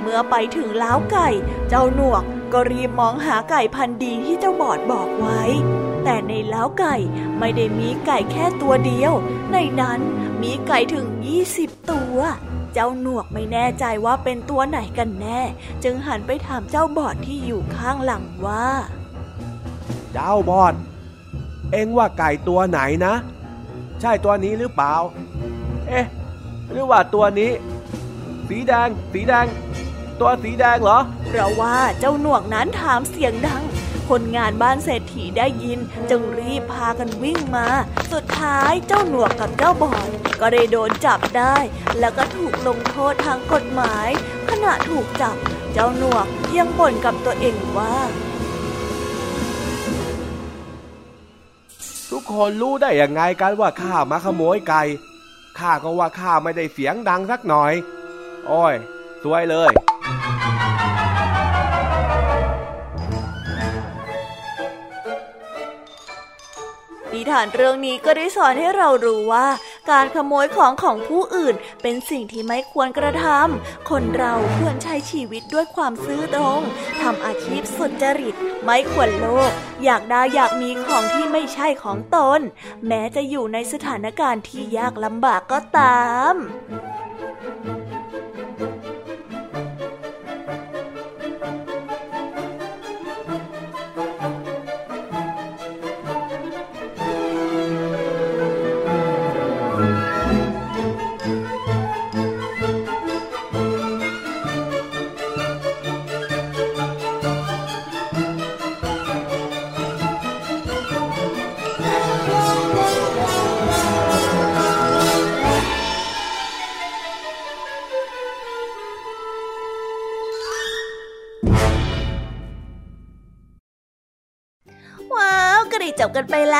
[0.01, 1.29] เมื่อไปถึงล้าวไก่
[1.69, 5.43] เจ้าหนวกก็รีบมองหาไก่พันธุ์ดีที่เจ้าบอดบอกไว้
[6.05, 6.97] แต่ในล้าวไก่
[7.39, 9.13] ไม่ได้มีไก่แค่ตัวเดียว
[9.53, 10.01] ในนั้น
[10.43, 11.07] มีไก่ถึง
[11.49, 12.17] 20 ตัว
[12.75, 15.41] เจ้าหนวกไม่แน่ใจว่าเป็นตัวไหนกันแน่
[15.85, 18.67] จึงหันไปถามเจ้าบอดที่อยู่ข้างหลังว่า
[20.13, 20.75] เจ้าบอด
[21.73, 23.15] เอ็งว่าไก่ตัวไหนนะ
[24.01, 24.95] ใช่ตัวนี้หรือเปล่า
[25.89, 26.07] เอ๊ะ
[26.71, 27.51] หรือว่าตัวนี้
[28.49, 29.47] สีแดง สีแดง
[30.21, 33.63] ตัวสีแดงเหรอเพราะว่าเจ้าหนวกนั้นถามเสียงดัง
[34.09, 35.79] คนงานบ้านเศรษฐีได้ยิน
[36.11, 37.67] จึงรีบพากันวิ่งมา
[38.13, 40.09] สุดท้ายเจ้าหนวกกับเจ้าบอด
[40.41, 41.57] ก็ได้โดนจับได้
[41.99, 44.09] แล้วก็ถูกลงโทษทางกฎหมาย
[44.51, 45.37] ขณะถูกจับ
[45.73, 47.95] เจ้าหนวกยังบ่นกับตัวเองว่า
[52.11, 54.83] ทุกคนรู้ได้ยังไงกันว่าข้ามาขโมยไก่
[55.59, 57.73] ข้าก็ว่าข้าไม่ได้เสียงดังสักหน่อย
[58.49, 58.75] โอ้ย
[59.23, 59.71] สวยเลย
[67.23, 69.47] นิทานเรื่องนี้ก็ได้สอนให้เรารู้ว่า
[69.91, 76.61] การขโมยของของผู้อื่นเป็นสิ่งที่ไม่ควรกระทำ คนเราควรใช้ชีวิตด้วยความซื่อตรง
[77.03, 79.53] ทำอาชีพสุจริต ไม่ควรโลภ
[79.85, 82.41] อยากได้อยากมีของที่ไม่ใช่ของตน
[82.87, 86.35] แม้จะอยู่ในสถานการณ์ที่ยากลำบากก็ตาม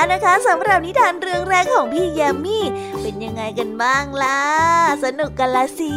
[0.03, 2.65] แล้วนะคะสำหรับนิทานเรื่องแรกของพี่แยมมี่
[3.03, 4.41] เป็นยังไงกันบ้างล่ะ
[5.05, 5.95] สนุกกันละสิ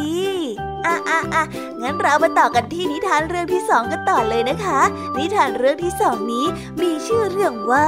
[0.86, 1.44] อะอะอะ
[1.82, 4.80] งั้นเรามาต่อกันที่นิทานเรื่องที่สองกันต่อเลยนะคะ
[5.18, 6.46] นิทานเรื่องที่สองนี้
[6.82, 7.86] มีชื่อเรื่องว่า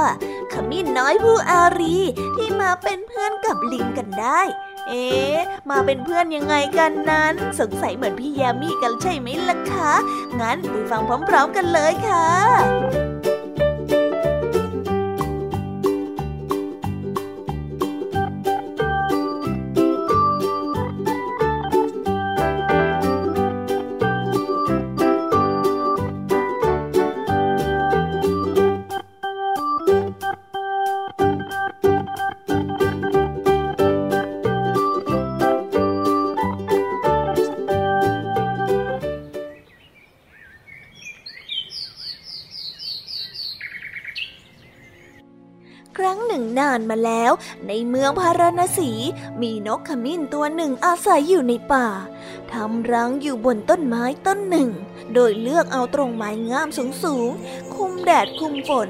[0.53, 1.97] ขมิ้นน้อยผู้อารี
[2.35, 4.41] ที่มาเป็นเพื่อนกับลิงกันได้
[4.87, 5.37] เอ๊ะ
[5.69, 9.93] มาเป็นเพื่อนยังไงกันนั้น สงสัยเหมือนพี่แยมมี่กันใช่ไหมล่ะคะ
[10.39, 13.08] งั้นไปฟังพร้อมๆกันเลยค่ะ
[47.67, 48.91] ในเมืองพาราณสี
[49.41, 51.87] มีนกขมิ้นตัวหนึ่งอาศัยอยู่ในป่า
[52.51, 54.69] ทำรังอยู่บนต้นไม้ต้นหนึ่ง
[55.13, 58.89] โดยเลือกเอาตรงไม้งามสูงสูงๆคุมแดดคุมฝน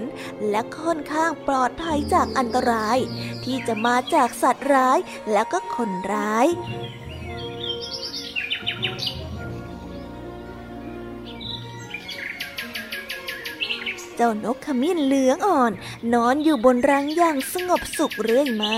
[0.50, 2.98] และค่อนข้างปลอดภัยจากอันตราย
[3.44, 5.00] ที่จะมาจากสัตว์ร้าย
[5.32, 6.48] และก็คนร้าย
[14.22, 15.72] เจ้านกขมิ้นเหลืองอ่อน
[16.14, 18.76] นอนอยู่บนรังอย่างสงบสุขเรื่อยมา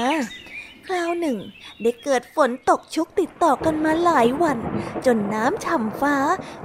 [0.85, 1.37] คราวหนึ่ง
[1.81, 4.57] ได้เกิดฝนตกชุกติดต่อกันมาหลายวัน
[5.05, 6.15] จนน้ำฉ่ำฟ้า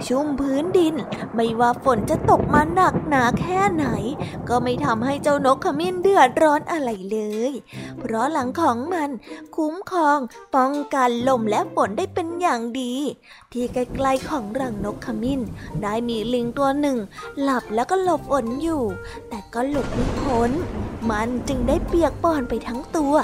[0.06, 0.94] ชุ่มพื้นดิน
[1.34, 3.86] ไม่ว่าฝนจะตกมาหนัก หนาแค่ไหน
[4.48, 7.18] ก็ไม่ทำให้เจ้านกขมิ้นเดือดร้อนอะไรเล
[7.50, 7.52] ย
[7.98, 9.10] เพราะหลังของมัน
[9.56, 10.18] คุ้มครอง
[10.54, 12.94] ป้องกันลมและฝนได้เป็นอย่างดี
[13.52, 15.40] ที่ใกล้ๆของรังนกขมิ้น
[15.82, 16.98] ได้มีลิงตัวหนึ่ง
[17.42, 18.84] หลับแล้วก็หลบฝนอยู่
[19.28, 20.50] แต่ก็หลบไม่พ้น
[21.10, 23.14] มันจึงได้เปียกปอนไปทั้งตัว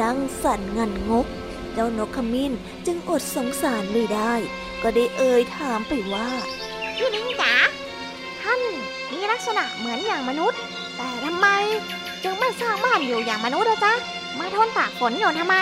[0.00, 1.26] นั่งสั่นงันงก
[1.72, 2.52] เจ้านกขมิ้น
[2.86, 4.32] จึงอดสงสารไม่ได้
[4.82, 6.28] ก็ได้เอ่ยถามไปว่า
[6.96, 7.54] พี่ลิงจ๋า
[8.42, 8.62] ท่าน
[9.30, 10.60] ลักษณะเหมือนอย่างมนุษย์
[10.96, 11.46] แต่ทำไม
[12.24, 13.94] จึงไม่สร้างบ้านอยู่อย่างมนุษย์นะจ๊ะ
[14.38, 15.56] มาทนตากฝนอยู่ทำไม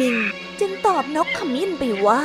[0.00, 0.16] ลิง
[0.60, 2.22] จึงตอบนกขมิ้นไปว่า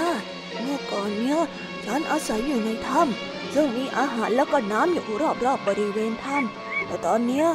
[0.59, 1.39] เมื่อก่อนเนี่ย
[1.85, 7.45] ฉันอาศัยอยู่ในถ้ำซึ่งมีอาหารแล้วก็น้ำอยู่รอบๆบบริเวณถ้ำแต่ตอนเนี้ย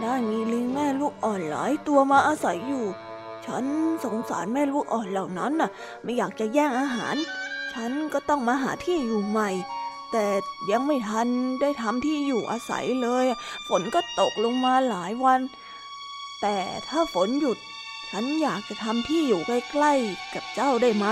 [0.00, 2.84] ได้มีลิงแม่ลูกอ่อนหลายตัวมาอาศัยอยู่
[3.46, 3.64] ฉัน
[4.04, 5.70] สงสารแม่ลูกอ่อนเหล่านั้นน่ะ
[6.02, 7.14] ไม่อยากจะแย่งอาหาร
[7.72, 9.50] ฉันก็ต้องมาหาที่อยู่ใหม่
[10.12, 10.26] แต่
[10.70, 11.28] ยังไม่ทัน
[11.60, 13.24] ได้ทำที่อยู่อาศัยเลย
[13.68, 15.40] ฝนก็ตกลงมาหลายวัน
[16.42, 16.56] แต่
[16.88, 17.58] ถ้าฝนหยุด
[18.10, 21.06] ฉันอยากจะทำที่อยู่ใกล้ๆกับเจ้าได้ไหม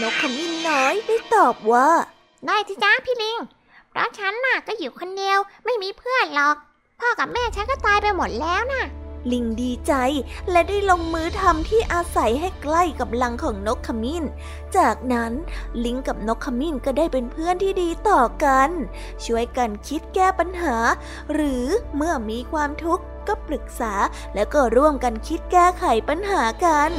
[0.00, 1.88] นกขมิ้นน้อยได้ตอบว่า
[2.46, 3.38] ได้ที่จ้าพี่ลิง
[3.90, 6.56] เพราะฉันน่ะก็อยู่คนเดียวไม่มีเพื่อนหรอก
[7.00, 8.84] พ่อกับแม่ฉันก็ตายไปหมดแล้วน่ะ
[9.32, 9.92] ลิงดีใจ
[10.50, 14.24] และได้ลงมือทำที่อาศัยให้ใกล้กับรังของนกขมิ้น
[14.76, 15.32] จากนั้น
[15.84, 18.70] ลิงกับนกขมิ้นก็ได้เป็นเพื่อนที่ดีต่อกัน
[19.24, 20.76] ช่วยกันคิดแก้ปัญหา
[21.32, 21.64] หรือ
[21.96, 23.94] เมื่อมีความทุกข์ก็ปรึกษา
[24.34, 26.90] แล้วก็ร่วมกันคิดแก้ไขปัญหากัน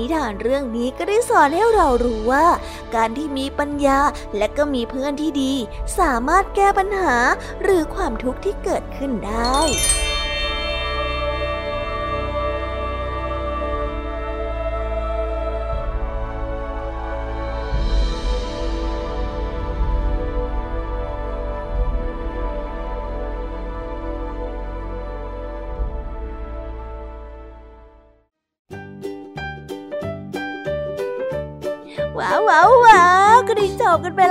[0.00, 2.46] นิทานเรื่องนี้ก็ได้สอนให้เรารู้ว่า
[2.94, 4.00] การที่มีปัญญา
[4.36, 5.52] และก็มีเพื่อนที่ดี
[5.98, 7.16] สามารถแก้ปัญหา
[7.62, 9.56] หรือความทุกข์ที่เกิดขึ้นได้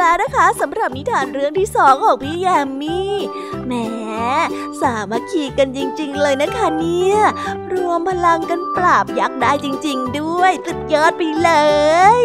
[0.09, 3.13] แล้วนะคะสำหรับนิทานเรื่องที่สองของพี่แยมมี่
[3.65, 3.73] แหม
[4.81, 7.17] สามัคคีกันจริง ๆ เลยนะคะเนี่ย
[7.73, 11.51] รวมพลังกันปราบยักษ์ได้จริง ๆ ด้วยสุดยอดไปเล
[12.19, 12.23] ย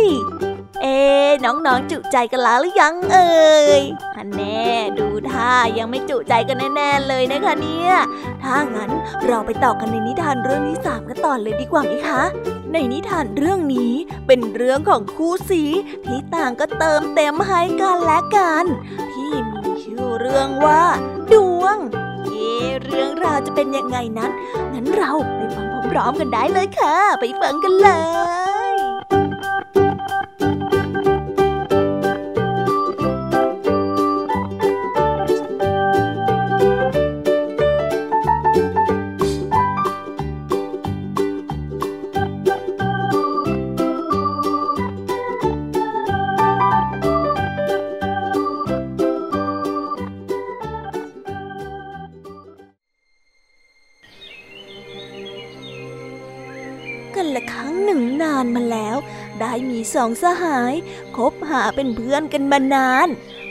[0.83, 0.99] เอ๊
[1.45, 3.83] น้องๆจุใจกันแล้วหรือยังเอ่ย
[4.17, 4.67] ฮันแน่
[4.99, 7.93] ดูท่ายังไม่จุใจกันแน่ๆเลยนะคะเนี่ย
[8.43, 8.91] ถ้างั้น
[9.27, 12.23] เราไปต่อกันในนิทานเรื่องที่สามกันต่อเลยดีกว่าไหมคะ
[12.75, 13.93] ในนิทานเรื่องนี้
[14.27, 15.63] เป็นเรื่องของคู่สี
[16.07, 18.65] ที่ต่างก็เติมเต็มให้กันและกัน
[19.13, 20.83] ที่มีชื่อเรื่องว่า
[21.33, 21.77] ดวง
[22.25, 22.31] เอ
[22.85, 24.31] เรื่องราวจะเป็นยังไงนั้น
[24.73, 27.91] งั้นเราไปฟังพร้อมๆกันได้เลยค่ะ ไปฟังกันเล
[28.53, 28.54] ย
[59.95, 60.75] สองสหาย
[61.17, 63.09] คบหาเป็นเพื่อนกันมานาน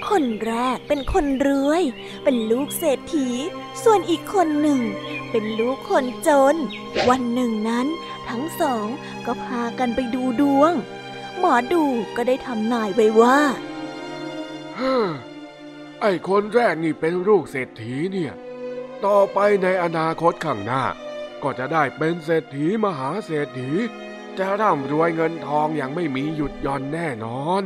[0.09, 1.83] คนแรกเป็นคนรวย
[2.23, 3.29] เป็นลูกเศรษฐี
[3.83, 4.81] ส่วนอีกคนหนึ่ง
[5.31, 6.55] เป็นลูกคนจน
[7.09, 7.87] วันหนึ่งนั้น
[8.29, 8.87] ทั้งสอง
[9.25, 10.73] ก็พากันไปดูดวง
[11.39, 11.83] หมอดู
[12.15, 13.39] ก็ได้ทำนายไว้ว่า
[14.79, 14.95] ฮ่า
[16.01, 18.33] ไอ้คนแรกนี่เป็นลูกเศรษฐีเนี่ย
[19.05, 20.83] ต่อไปในอนาคตข้างหน้า
[21.43, 23.71] ก็จะได้เป็นเศรษฐีมหาเศรษฐี
[24.39, 27.63] จะร่ำรวยเงินทองอย่างไม่มีหยุดหย่อนแน่นอน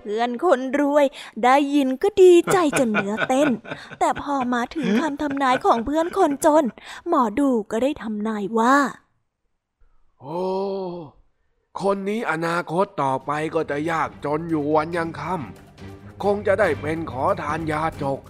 [0.00, 1.06] เพื่อนคนรวย
[1.44, 3.48] ได้ยินก็ดีใจจนเนื้อเต้น
[3.98, 6.64] แต่พอมาถึงคำทำนายของเพื่อนคนจน
[7.08, 8.76] หมอดูก็ได้ทำนายว่า
[10.20, 10.42] โอ้
[11.80, 18.20] คนนี้อนาคตต่อไปก็จะยากจนอยู่วันยังค่ำคงจะได้เป็นขอทานยาจก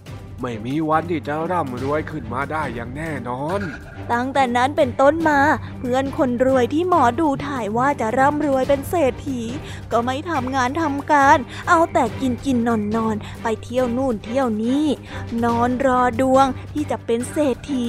[0.41, 3.61] ไม่มีวันที่จะร่ำรวยขึ้นมาได้อย่างแน่นอน
[4.11, 5.39] ตั้งแต่นั้นเป็นต้นมา
[5.79, 9.41] เพื่อนคนรวยที่หมอดูถ่ายว่าจะร่ำรวยเป็นเศรษฐี
[9.91, 11.37] ก็ไม่ทำงานทำการ
[11.69, 14.87] เอาแต่กินกินนอนนอนไปเที่ยวนู่นเที่ยวนี่
[15.43, 17.85] นอนรอดวงที่จะเป็นเศรษฐี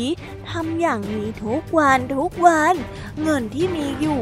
[0.50, 2.74] ทำอย่างนี้ทุกวันทุกวัน
[3.22, 4.20] เงินที่มีอยู่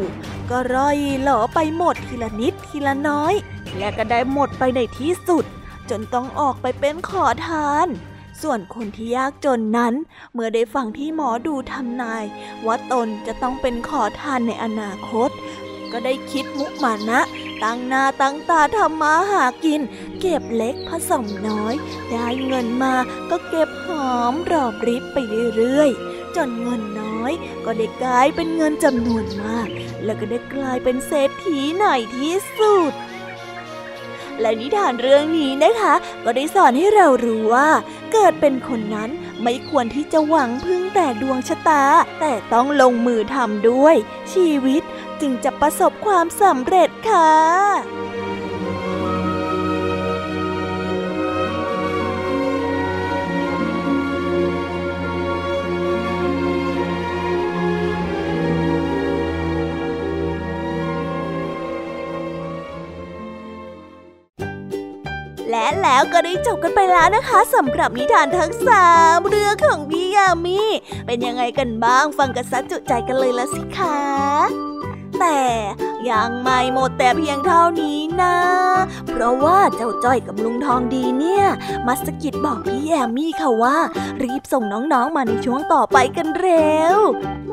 [0.51, 3.35] ก็ร่อยหล่อไปหมดทีละนิดทีละน้อย
[3.79, 5.45] และก็ได้หมดไปในที่สุด
[5.91, 7.89] จนต้องออกไปเป็นขอทาน
[8.45, 9.95] ส่วนคนที่ยากจนนั้น
[10.35, 12.25] เมื่อได้ฟังที่หมอดูทำนาย
[12.67, 15.31] ว่าตนจะต้องเป็นขอทานในอนาคต
[15.93, 17.21] ก็ได้คิดมุมานะ
[17.63, 19.81] ตั้งหน้าตั้งตาทำมาหากิน
[20.21, 21.75] เก็บเล็กผสมน้อย
[22.11, 22.95] ได้เงินมา
[23.31, 25.19] ก็เก็บหอมรอบริบไป
[25.57, 27.33] เรื่อยๆจนเงินน้ออย
[27.65, 29.69] ก็ได้กลายเป็นเงินจำนวนมาก
[30.05, 32.93] แล้วก็ได้กลายเป็นเศรษฐีหน่อยที่สุด
[34.41, 37.69] และนิทานเรื่องนี้นะคะ ก็ได้สอนให้เรารู้ว่า
[38.13, 39.11] เกิดเป็นคนนั้น
[39.43, 41.85] ไม่ควรที่จะหวังพึ่งแต่ดวงชะตา
[42.21, 43.97] แต่ต้องลงมือทำด้วย
[44.33, 44.83] ชีวิต
[45.21, 48.04] จึงจะประสบความสำเร็จค่ะ
[65.65, 70.61] และแล้วก็ได้จบกันไปแล้วนะคะสำหรับนิทานทั้งสามเรื่องของพี่ยามี
[71.07, 74.74] เป็นยังไงกันบ้างฟังกันซะจุใจกันเลยละสิคะ
[75.21, 75.41] แต่
[76.11, 78.37] ยังไม่หมดแต่เพียงเท่านี้นะ
[79.09, 81.45] เพราะว่าเจ้าจ้อยกับลุงทองดีเนี่ย
[81.87, 83.77] มาสกิดบอกพี่แอมมี่ค่ะว่า
[84.23, 86.97] รีบส่งน้องๆมาในช่วงต่อไปกันเร็ว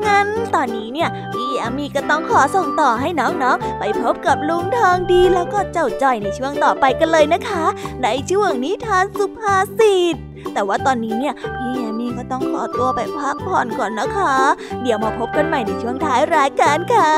[0.06, 7.64] งั้นตอนนี้เนี่ยพี่แอมมี่ก็ต้องขอส่งต่อให้น้องๆ ไปพบกับลุงทองดีแล้วก็เจ้าจ้อยในช่วงต่อไปกันเลยนะคะ
[8.02, 10.16] ในช่วงนิทานสุภาษิต
[10.54, 14.34] แต่ว่าตอนนี้เนี่ยพี่แอมมี่ก็ต้องขอตัวไปพักผ่อนก่อนนะคะ
[14.82, 17.14] เดี๋ยวมาพบกันใหม่ในช่วงท้ายรายการค่ะ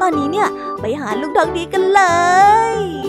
[0.00, 0.48] ตอนนี้เนี่ย
[0.80, 2.02] ไปหาลุงทองดีกันเล
[2.76, 3.07] ย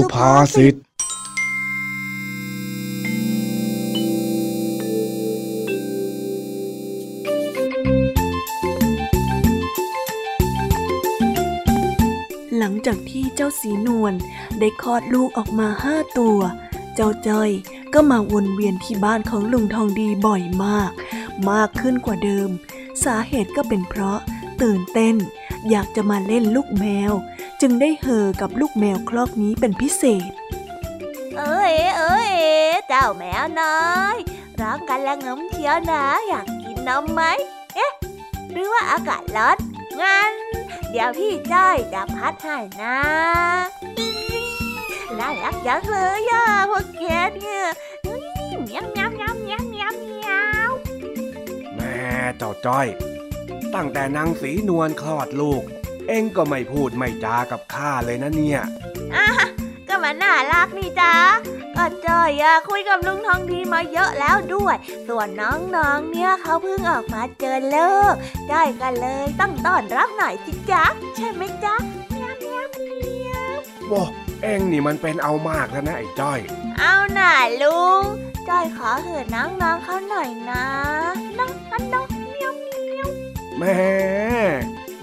[0.00, 0.78] สุภาษิตห
[12.62, 14.14] ลังจากที่เจ้าสีนวล
[14.58, 16.38] ได้คลอดลูกออกมาห้าตัว
[16.94, 17.50] เจ้าจ้อย
[17.94, 20.90] ก็มาวนเวียนที่บ้านของลุงทองดีบ่อยมาก
[21.50, 22.48] มากขึ้นกว่าเดิม
[23.04, 24.18] สาเหตุก็เป็นเพราะ
[24.62, 25.16] ตื่นเต้น
[25.70, 27.12] อยากจะมาเล่นลูกแมว
[27.60, 30.30] จึงได้เห่อกับลูกแมวคลอกนี้เป็นพิเศษ
[31.36, 32.32] เอ้ยเอ้ย
[32.88, 34.16] เจ้าแมวน้อย
[34.60, 37.22] ร้องกันละงมเชียวนะ อยากกินนมไหม
[37.74, 37.92] เอ๊ะ
[38.52, 39.56] หรือว่าอากาศร้อน
[40.00, 40.32] งั้น
[40.90, 42.98] เดี๋ยวพี่จ้อยจะพัดให้นะ
[45.18, 47.04] น่ารักจังเลยอะพวกแก
[47.34, 47.62] เนี่ย
[48.62, 50.32] เมียวเมียวเมียวเมียวเมียวเมีย
[50.68, 50.70] ว
[51.74, 51.94] แม่
[52.38, 52.86] เจ้าจ้อย
[53.74, 55.64] ตั้งแต่นางสีนวลคลอดลูก
[56.08, 58.60] เอ็งก็ไม่พูดไม่จากับข้าเลยนะเนี่ย
[59.14, 59.26] อะ
[59.88, 61.12] ก็มันน่ารักนี่จ้า
[61.76, 64.76] ก็จ้อยอะคุยกับลุงทองดีมาเยอะแล้วด้วย
[65.08, 67.76] ส่วนน้องๆ เนี่ยเขาเพิ่งออกมาเจอโล
[68.12, 68.14] ก
[68.50, 70.84] จ้อยกันเลยต้องต้อนรับหน่อยสิจ๊ะ
[71.16, 71.74] ใช่ไหมจ๊ะ
[72.10, 73.58] เมียวเมียวเมียว
[73.92, 74.04] ว้า
[74.42, 76.40] เอ็งนี่มันเป็นเอามากแล้วนะไอ้จ้อย
[76.78, 78.02] เอาหน่าลุง
[78.48, 80.64] จ้อยขอเหินน้องๆเขาหน่อยนะ
[81.38, 83.08] น้องอันน้องเมียวเมียว
[83.58, 83.76] แม่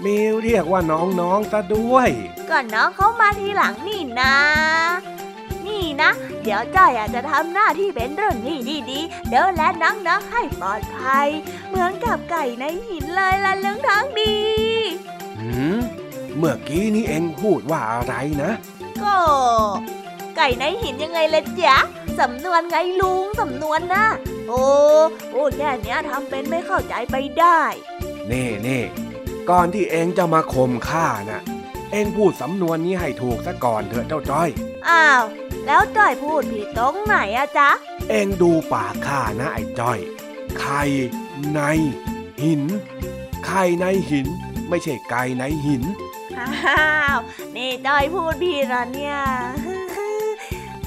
[0.04, 2.10] มิวเรียกว่าน้องๆซะด้วย
[2.48, 4.34] ก็น้องเขามาทีหลังนี่นะ
[5.66, 6.10] นี่นะ
[6.42, 8.58] เดี๋ยวจ้อยอาจจะทำหน้าที่เป็นเรื่องนี้
[8.90, 11.28] ดีๆเดินและน้องๆให้ปลอดภัย
[11.68, 14.36] เหมือนกับไก่ในหินเลยละเรื่องทั้งดี
[15.38, 15.78] หืม
[16.36, 18.52] เมื่อกี้นี้เอ็งพูดว่าอะไรนะ
[19.02, 19.16] ก็
[20.36, 21.76] ไก่ในหินยังไงล่ะจ๊ะ
[22.20, 24.06] สำนวนไงลุงสำนวนนะ
[24.48, 24.64] โอ้
[25.32, 27.60] พูดแค่เนี้ยทำเป็นไม่เข้าใจไปได้
[28.28, 28.80] เน่เน่
[29.50, 31.42] ก่อนที่เอ็งจะมาข่มข้าน่ะ
[31.92, 34.48] เอ็งพูดสำนวนนี้ให้ถูกซะก่อนเถอะเจ้าจ้อย
[34.88, 35.22] อ้าว
[35.66, 37.70] แล้วจ้อยพูดผิดตรงไหนอะจ๊ะ
[38.10, 39.98] เอ็งดูปากข้านะไอ้จ้อย
[40.58, 40.82] ไข่
[41.52, 41.60] ใน
[42.42, 42.62] หิน
[43.46, 44.26] ไข่ในหิน
[44.68, 45.82] ไม่ใช่ไก่ในหิน
[46.38, 47.18] อ้าว
[47.56, 49.18] นี่จ้อยพูดผิดเหรอเนี่ย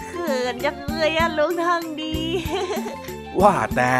[0.09, 2.15] เขินจังเลยอะลุงทางดี
[3.41, 3.93] ว่าแต่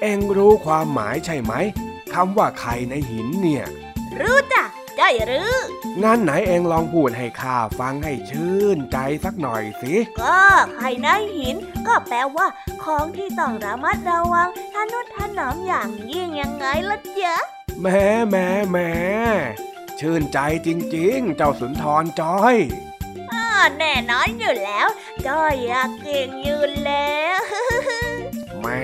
[0.00, 1.52] เอ็งรู้ความหมายใช่ไหม
[2.12, 3.66] คำว่าไข่ในหินเนี่ย
[4.20, 4.64] รู้จ้ะ
[4.98, 5.56] จ้อยรู้
[6.02, 10.38] งั้นไหนเอ็งลองพูดให้ข้าฟังให้ชื่นใจสักหน่อยสิ ก็
[10.74, 11.56] ไข่ในหิน
[11.86, 12.46] ก็แปลว่า
[12.82, 17.36] ของที่ต้องระมัดระวังทานุถนอมอย่างยิ่งยังไงล่ะจ๊ะ
[17.80, 18.90] แหม่แหม่แหม่
[20.00, 22.56] ชื่นใจจริงๆ เจ้าสุนทรจอย
[23.32, 23.46] อ้อ
[23.78, 24.88] แน่นอนอยู่แล้ว
[25.26, 27.40] จ้อยอะเก่งอยู่แล้ว
[28.60, 28.82] แหม่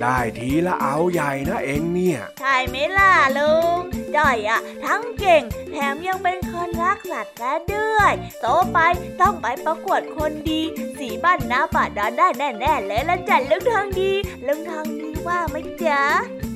[0.00, 3.80] ได้ทีละเอาใหญ่นะเอ็งเนี่ย ใช่ไหมล่ะลุง
[4.16, 5.42] จ้อยอะทั้งเก่ง
[5.72, 8.78] แถมยังเป็นคนรักสัตว์และด้วย โตไป
[9.20, 10.60] ต้องไปประกวดคนดี
[10.98, 14.12] สีบ้านนาป่าดอนได้แน่ๆเลยละจันลุงทองดี
[14.46, 16.02] ลุงทองดีว่าไหมจ๊ะ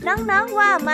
[0.06, 0.92] น้องๆว่าไหม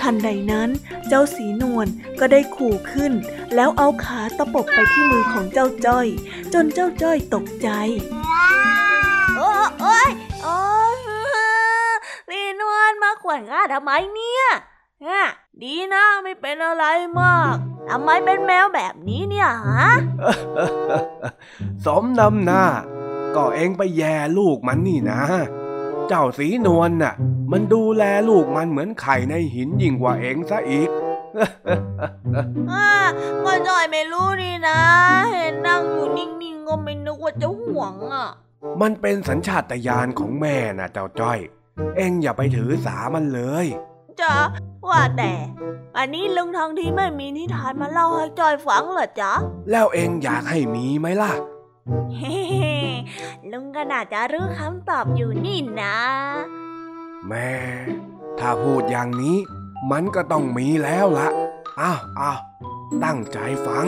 [0.00, 0.70] ทันใดนั้น
[1.08, 1.86] เจ้าสีนวล
[2.20, 3.12] ก็ได้ขู่ขึ้น
[3.54, 6.06] แล้วเอาขาตะปบไปที่มือของเจ้าจ้อย
[6.52, 7.68] จนเจ้าจ้อยตกใจ
[9.36, 9.48] โอ้
[9.80, 10.10] โอ้ย
[10.42, 10.58] โอ้
[10.92, 10.93] ยพี่
[12.60, 14.44] นวลมาขวนข้าทำไมเนี่ย
[15.06, 15.24] ฮะ
[15.62, 16.84] ดีนะไม่เป็นอะไร
[17.20, 17.56] มาก
[17.90, 19.90] ทำไมเป็นแมวแบบนี้เนี่ยฮะ
[21.84, 22.64] สมนำหน้า
[23.36, 25.22] ก็เองไปแย่ลูกมันนี่นะ
[26.08, 27.14] เจ้าสีนวลน่ะ
[27.52, 30.88] มันดูแลลูกมันเหมือนไข่ในหินยิ่งกว่าเองซะอีก
[32.70, 32.88] อ่า
[33.44, 34.78] ก็จอยไม่รู้นี่นะ
[35.32, 38.28] เห็นนั่งอยู่นิ่งๆก็ไม่นึกว่าจะห่วงอะ
[38.80, 41.38] มันเป็นสัญชาตญาณของแม่นะเจ้าจ้อย
[41.96, 43.66] เองอย่าไปถือสามันเลย
[44.20, 44.36] จ๊ะ
[44.88, 45.32] ว่าแต่
[45.96, 49.32] อันนี้ลุงทองทีไม่มีนิทานมาเล่าให้จอยฟังเหรอจ๊ะ
[49.70, 51.32] แล้วเองอยากให้มีไหมล่ะ
[52.16, 52.38] เฮ้
[53.50, 55.96] ลุงก็น่าจะรู้คำตอบอยู่นี่นะ
[57.28, 57.50] แม่
[58.38, 59.36] ถ้าพูดอย่างนี้
[59.90, 61.28] มันก็ต้องมีแล้วละ
[61.80, 62.38] อ้าวอ้าว
[63.04, 63.86] ตั้งใจฟัง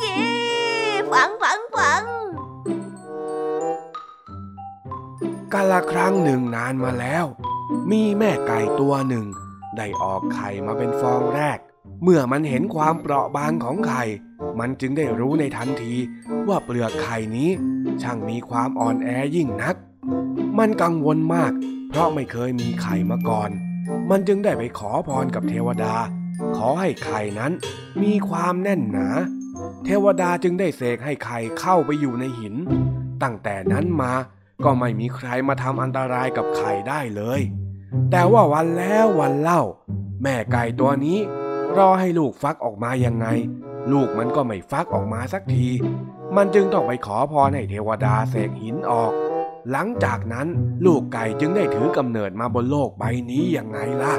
[0.00, 0.18] เย้
[1.12, 1.58] ฟังฟัง
[5.52, 7.24] กาละครั้งหนึ่งนานมาแล้ว
[7.90, 9.26] มีแม่ไก่ตัวหนึ่ง
[9.76, 11.58] ได้ออกไข่มาเป็นฟองแรก
[12.02, 14.04] เมื่อมันเห็นความเปราะบางของไข่
[14.58, 15.94] มันจึงได้รู้ในทันที
[16.48, 17.50] ว่าเปลือกไข่นี้
[18.02, 19.76] ช่างมีความอ่อนแอยิ่งนัก
[20.58, 21.52] มันกังวลมาก
[21.88, 23.50] เพราะไม่เคยมีไข่มาก่อน
[24.10, 25.94] มันจึงได้ไปขอพรกับเทวดา
[26.56, 27.52] ขอให้ไข่นั้น
[28.02, 29.08] มีความแน่นหนา
[29.84, 32.54] เทวดาจึงได้เสกให้ไข่เข้าไปอยู่ในหิน
[33.22, 34.12] ตั้งแต่นั้นมา
[34.64, 37.40] ก็ไม่มีใครมาทำอันตรายกับไข่ได้เลย
[38.10, 39.62] แต่ว่าวันแล้ววันเล่า
[40.22, 41.18] แม่ไก่ตัวนี้
[41.76, 43.26] รอให้ลูกฟักออกมายังไง
[43.92, 45.66] ลูกมันก็ไม่ฟักออกมาสักที
[46.36, 49.12] มันจึงต้องไปขอพรให้เทวดาเสกหินออก
[49.70, 50.46] หลังจากนั้น
[50.86, 54.14] ลูกไก่จึงได้ถือกำเนิดมาบนโลกใบนี้ยังไงล่ะ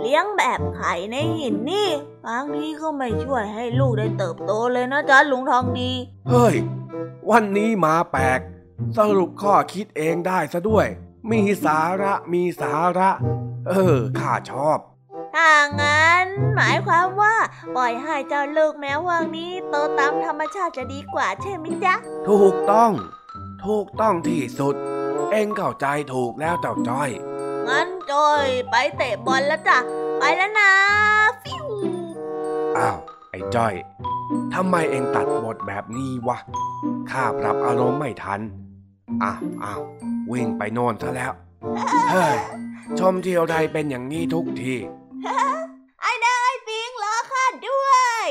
[0.00, 1.88] เลี้ยงแบบไข่ในหินนี่
[2.26, 5.90] บางทีก็ไม่ช่วยให้ลูกได้เติบโตเลยนะจ๊ะลุงทองดี
[6.28, 6.54] เฮ้ย
[7.30, 8.40] วันนี้มาแปลก
[8.96, 10.86] สรุปข้อคิดเองได้ซะด้วย
[11.30, 13.10] มีสาระมีสาระ
[13.68, 14.78] เออข้าชอบ
[15.34, 17.36] ถ้างั้น หมายความว่า
[17.76, 21.94] ปล่อยให้เจ้าลูกแมววางนี้โตตามธรรมชาติจะดีกว่าใช่ไหมจ๊ะ
[22.28, 22.92] ถูกต้อง
[23.66, 24.74] ถูกต้องที่สุด
[25.32, 27.10] เองเข้าใจถูกแล้วเจ้าจ้อย
[27.68, 29.78] งั้นจอยไปเตะบอลแล้วจ้ะ
[30.18, 30.70] ไปแล้วนะ
[31.42, 31.66] ฟิว
[32.78, 32.98] อ้าว
[33.30, 33.74] ไอ้จ้อย
[34.54, 36.38] ทำไมเองตัดบทแบบนี้วะ
[37.10, 38.40] ข้าปรับอารมณ์ไม่ทัน
[39.22, 39.82] อ้าวอ้าว
[40.30, 41.32] วิ่งไปโน่นซะแล้ว
[42.10, 42.36] เฮ้ย
[42.98, 44.74] ชมเที่ยวใดเป็นอย่างนี้ทุกที
[46.02, 47.90] ไอ้ได้ปิงรอข้าด้ว
[48.24, 48.26] ย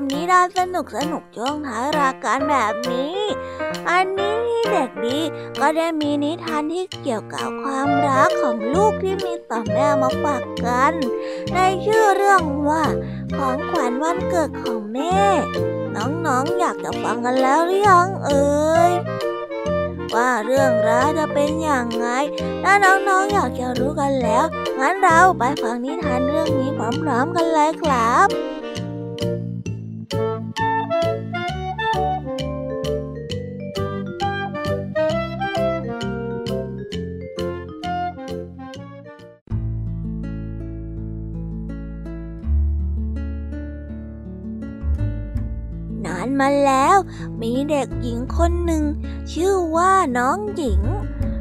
[0.00, 3.18] กับนิทานสนุกสนุกช่วงท้ายรายการแบบนี้
[3.90, 5.18] อันนี้พี่เด็กดี
[5.60, 10.94] ก็ได้มีนิทานที่เกี่ยวกับความรักของลูกที่มีต่อแม่มาฝากกัน
[11.54, 12.84] ในชื่อเรื่องว่า
[13.36, 15.18] ของขวัญวันเกิดของแม่
[15.96, 18.92] น้องๆออยากจะฟังกันแล้วหรือยังเอ่ย
[20.14, 22.06] ว่าเรื่องราวจะเป็นอย่างไง
[22.62, 24.44] ถ้าน้องๆอยากจะรู้กันแล้ว
[24.80, 26.70] งั้นเราไปฟังนิทานเรื่องนี้
[27.02, 28.30] พร้อมๆกันเลยครับ
[46.40, 46.96] มาแล้ว
[47.42, 48.84] มีเด็กหญิงคนหนึ่ง
[49.32, 50.82] ชื่อว่าน้องหญิง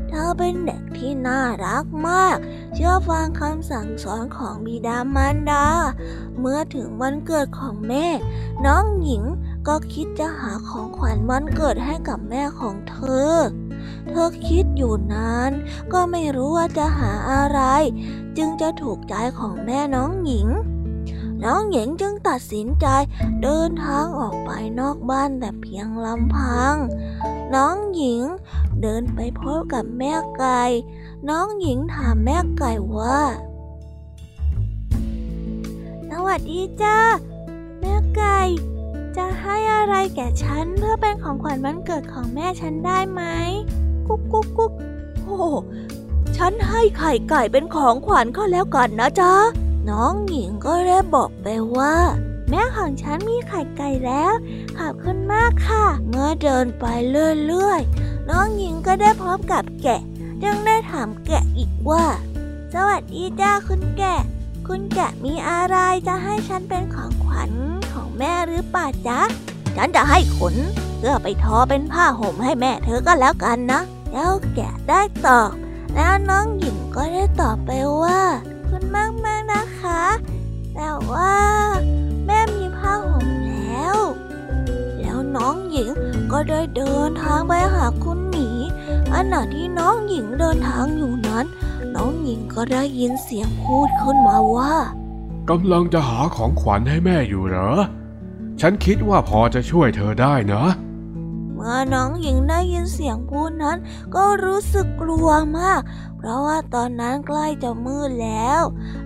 [0.10, 2.38] เธอเป็นเด็กที่น่ารักมาก
[2.74, 5.68] เชื่อฟังคำสั่งสอนของบิดามารดา
[6.40, 8.08] เมื่อถึงวันเกิดของแม่
[8.66, 9.24] น้องหญิง
[9.68, 12.98] ก็คิดจะหาของขวัญวันเกิดให้กับแม่ของเธ
[13.32, 13.34] อ
[14.10, 15.52] เธอคิดอยู่นาน
[15.94, 17.60] ก็ไม่รู้ว่าจะหาอะไร
[18.38, 20.48] จึงจะถูกใจของแม่น้องหญิง
[21.44, 22.88] น้องหญิงจึงตัดสินใจ
[23.44, 26.76] เดินทางออกไปนอกบ้านแต่เพียงลำพัง
[27.56, 28.24] น้องหญิง
[28.82, 30.62] เดินไปพบกับแม่ไก่
[31.30, 33.20] น้องหญิงถามแม่ไก่ว่า
[36.10, 37.00] สวัสดีจ้า
[37.82, 38.40] แม่ไก่
[39.18, 43.22] จะให้อะไรแก่ฉันเพื่อเป็นของขวัญวันเกิดของแม่ฉันได้ไหม
[44.08, 44.72] กุ๊กกุ๊กกุ๊ก
[45.24, 45.38] โอ้
[46.38, 49.34] ฉันให้ไข่ไก่เป็นของขวัญก็แล้วกันนะจ๊ะ
[49.90, 51.96] น้องหญิงก็ได้บอกไปว่า
[52.50, 54.34] แม่ของฉันมีไข่ไก่แล้ว
[54.78, 60.02] ขอบคุณมากค่ะ เมื่อเดินไปเรื่อยๆ น้องหญิงก็ได้พบกับแกะ
[60.44, 62.06] จึงได้ถามแกะอีกว่า
[62.74, 64.22] สวัสดีจ้าคุณแกะ
[64.68, 65.78] คุณแกะมีอะไร
[66.08, 67.52] จะให้ฉันเป็นของขวัญ
[67.92, 69.20] ของแม่หรือเปล่าจ๊ะ
[69.76, 70.56] ฉันจะให้ขน
[70.98, 73.82] เพื่อไปทอเป็นผ้าห่มให้แม่เธอก็แล้วกันนะ
[74.14, 75.52] แล้วแกะได้ตอบ
[75.96, 77.72] แล้วน้องหญิงก็ได้ตอบไป
[78.04, 78.22] ว่า
[78.96, 80.02] มากมากๆนะคะ
[80.76, 81.34] แต่ว่า
[82.26, 83.98] แม่มีผ้าห่มแล้ว
[85.00, 85.90] แล้วน้องหญิง
[86.32, 88.50] ก็ได้เดินทางไปหาคุณหมี
[89.14, 91.46] ขณะที่น้องหญิงเดินทางอยู่นั้น
[91.96, 94.74] น้องหญิงก็ได้ยินเสียงพูดขึ้นมาว่า
[95.50, 97.72] กำลังจะหาของขวัญให้แม่อยู่เหรอ
[98.62, 100.64] ฉันคิดว่าพอจะช่วยเธอได้นะ
[101.60, 103.78] เมื่อน้องหญิงได้ยินเสียงพูดนั้น
[104.16, 105.30] ก็รู้สึกกลัว
[105.60, 105.82] มาก
[106.18, 108.62] เพราะว่าตอนนั้นใกล้จะมืดแล้ว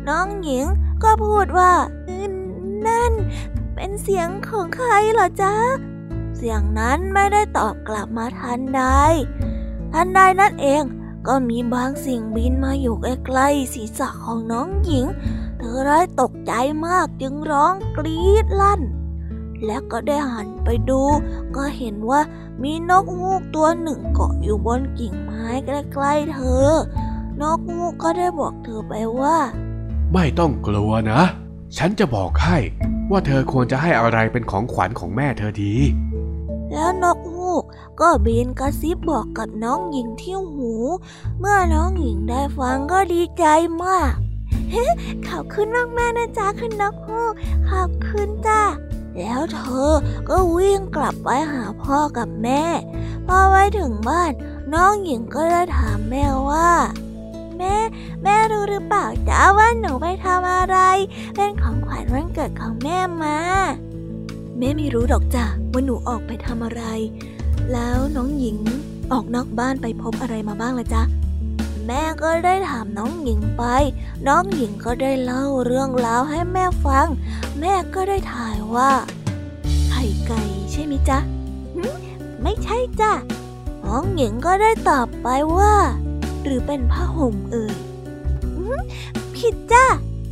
[0.08, 0.66] น้องหญิง
[1.04, 1.74] ก็พูดว่า
[2.08, 2.34] อืม
[2.88, 3.12] นั่น
[3.76, 5.56] เป็นเสียงของใครเหรอจ๊ะ
[6.38, 8.84] เสียงนั้นไม่ได้ตอบกลับมาทันใด
[9.93, 10.84] ทันใดนั่นเอง
[11.28, 15.06] ก็มีบางสิ่งบินมาอยู่ใกล้ๆศีรษะของน้องหญิง
[15.58, 16.54] เธอได้ตกใจ
[16.86, 18.82] มากจึงร้องกรี๊ดลั่น
[19.66, 21.01] และก็ได้หันไปดู
[21.55, 22.22] ก็เห็นว่า
[22.64, 26.70] มีนกฮูกตัวหนึ่งเกาะอยู่บนกิ่งไม้ใกล้ๆเธอ
[27.41, 29.38] นกฮูกก็ได้บอกเธอไปว่า
[30.14, 31.22] ไม่ต้องกลัวนะ
[31.78, 32.57] ฉันจะบอกให้
[33.12, 35.76] ว่าเธอควรจะให้อะไรเป็นของขวัญของแม่เธอดี
[36.74, 37.64] แล้วนกฮูก
[38.01, 40.72] ก็บินกระซิบบอกกับน้องหญิงที่หู
[41.39, 43.45] เมื่อน้องหญิงได้ฟังก็ดีใจ
[43.84, 44.14] มาก
[45.28, 47.32] ขอบคุณมากๆนะจ๊ะคุณนกฮูก
[47.70, 48.62] ขอบคุณจ้า
[49.18, 49.91] แล้วเธอ
[50.30, 52.64] ก็วิ่งกลับไปหาพ่อกับแม่
[53.28, 54.32] พอไปถึงบ้าน
[54.74, 56.72] น้องหญิงก็ได้ถามแม่ว่า
[57.57, 57.76] แม่
[58.24, 60.78] แม่รู้หรือเปล่าจ๊ะว่าหนูไปทำอะไร
[61.36, 63.38] เป็นของขวัญวันเกิดของแม่มา
[64.57, 66.84] แม่ไม่รู้ดอกจ้ะว่าหนูออกไปทำอะไร
[67.72, 68.57] แล้วน้องหญิง
[69.12, 71.03] ออกนอกบ้านไปพบอะไรมาบ้างละจ๊ะ
[71.88, 73.64] แม่ก็ได้ถามน้องหญิงไป
[74.28, 77.08] น้องหญิงก็ได้เล่าเรื่องราวให้แม่ฟัง
[77.60, 78.92] แม่ก็ได้ถ่ายว่า
[79.90, 81.20] ไข่ไก่ใช่ไหมจ๊ะ
[81.76, 81.84] หึ
[82.42, 83.14] ไม่ใช่จ้ะ
[83.86, 85.28] น้องหญิงก็ได้ตอบไป
[85.58, 85.76] ว่า
[86.44, 87.76] หรือเป็นผ้าห่มเอ่ย
[88.56, 88.76] หึ
[89.36, 89.86] ผิดจ้ะ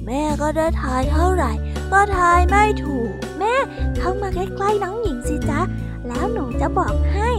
[0.05, 1.51] แม่ก็ได้ทายเท่าไหร่
[1.91, 3.53] ก็ทายไม่ถูก แม่
[3.97, 5.61] เข้ามาใกล้ๆน้องหญิงสิจ๊ะ
[6.07, 7.29] แล้วหนูจะบอกให้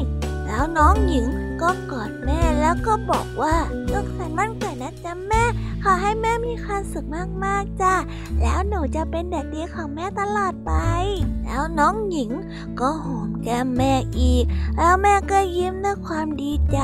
[0.46, 1.26] แล้วน้องหญิง
[1.60, 3.54] ก็กอดแม่แล้วก็บอกว่า
[3.90, 5.42] สุขสันต์วันเกิดนะจ๊ะแม่
[5.82, 7.06] ขอให้แม่มีความสุข
[7.44, 7.94] มากๆจ้ะ
[8.40, 10.72] แล้วหนูจะเป็นเด็กดีของแม่ตลอดไป
[11.44, 12.30] แล้วน้องหญิง
[12.80, 14.44] ก็หอมแก้มแม่อีก
[14.76, 16.78] แล้วแม่ก็ยิ้มด้วยความดีใจ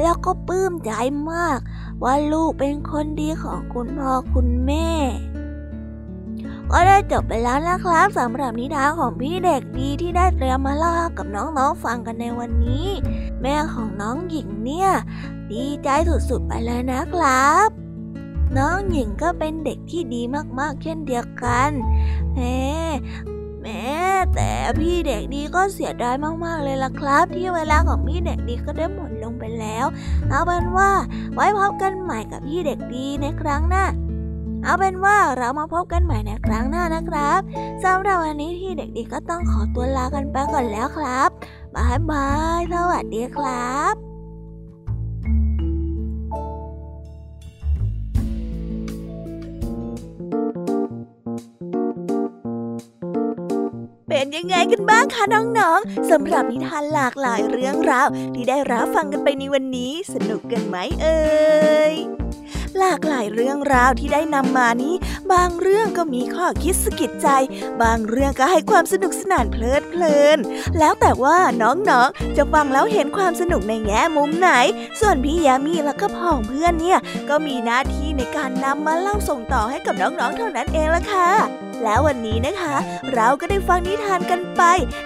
[0.00, 0.92] แล้วก็ปลื้มใจ
[1.30, 1.58] มาก
[2.02, 4.88] ว่าลูกเป็นคนดีของคุณพ่อคุณแม่
[6.72, 12.88] ก็ได้จบไปแล้วนะครับสำหรับนิทานของพี่เด็กดีที่ได้เตรียมมาเล่ากับน้องๆฟังกันในวันนี้
[13.42, 14.90] แม่ของน้องหญิงเนี่ย
[15.52, 17.68] ดีใจสุดๆไปเลยนะครับ
[18.58, 20.22] น้องหญิงก็เป็นเด็กที่ดี
[20.58, 21.70] มากๆ เช่นเดียวกัน
[22.34, 22.40] แหม
[23.62, 23.90] แม้
[24.34, 26.14] แต่พี่เด็กดีก็เสียดาย
[26.44, 29.86] มากๆเลยล่ะครับ ที่เวลาของพี่เด็กดีก็ได้หมดลงไปแล้ว
[30.28, 30.90] เอาเป็นว่า
[31.34, 33.84] ไว้พบกันใหม่กับพี่เด็กดีในครั้งหน้า
[34.64, 37.40] เอาเป็นว่าเรามาพบกันใหม่ในครั้งหน้านะครับ
[37.84, 41.28] สำหรับวันนี้ที่เด็กๆก็ต้องขอตัวลากันไปก่อนแล้วครับ
[41.74, 44.09] บายบายสวัสดีครับ
[54.20, 61.20] เป็นยังไงกันบ้างคะน้องๆสำหรับนิทานหลากหลายเรื่องราวที่ได้รับฟังกันไปในวันนี้สนุกกันไหมเอ่
[61.92, 61.94] ย
[62.78, 64.94] หลากหลายเรื่องราวที่ได้นำมานี้
[65.32, 67.28] บางเรื่องก็มีข้อคิดสะกิดใจ
[67.82, 70.38] บางเรื่องก็ให้ความสนุกสนานเพลิดเพลิน
[70.78, 74.50] แล้วแต่ว่าน้องๆจะฟังแล้วเห็นความสนุกในแง่มุมไหน
[75.00, 76.98] ส่วนพี่ยามีแล้วก็พ่องเพื่อนเนี่ย
[77.28, 82.76] ก็มีหน้าที่ในการนำมาเล่าส่งต่อให้กับน้องๆเท่านั้นเองละค่ะ แล้ววันนี้นะคะ
[83.14, 84.62] เราก็ได้ฟังนิทานกันไป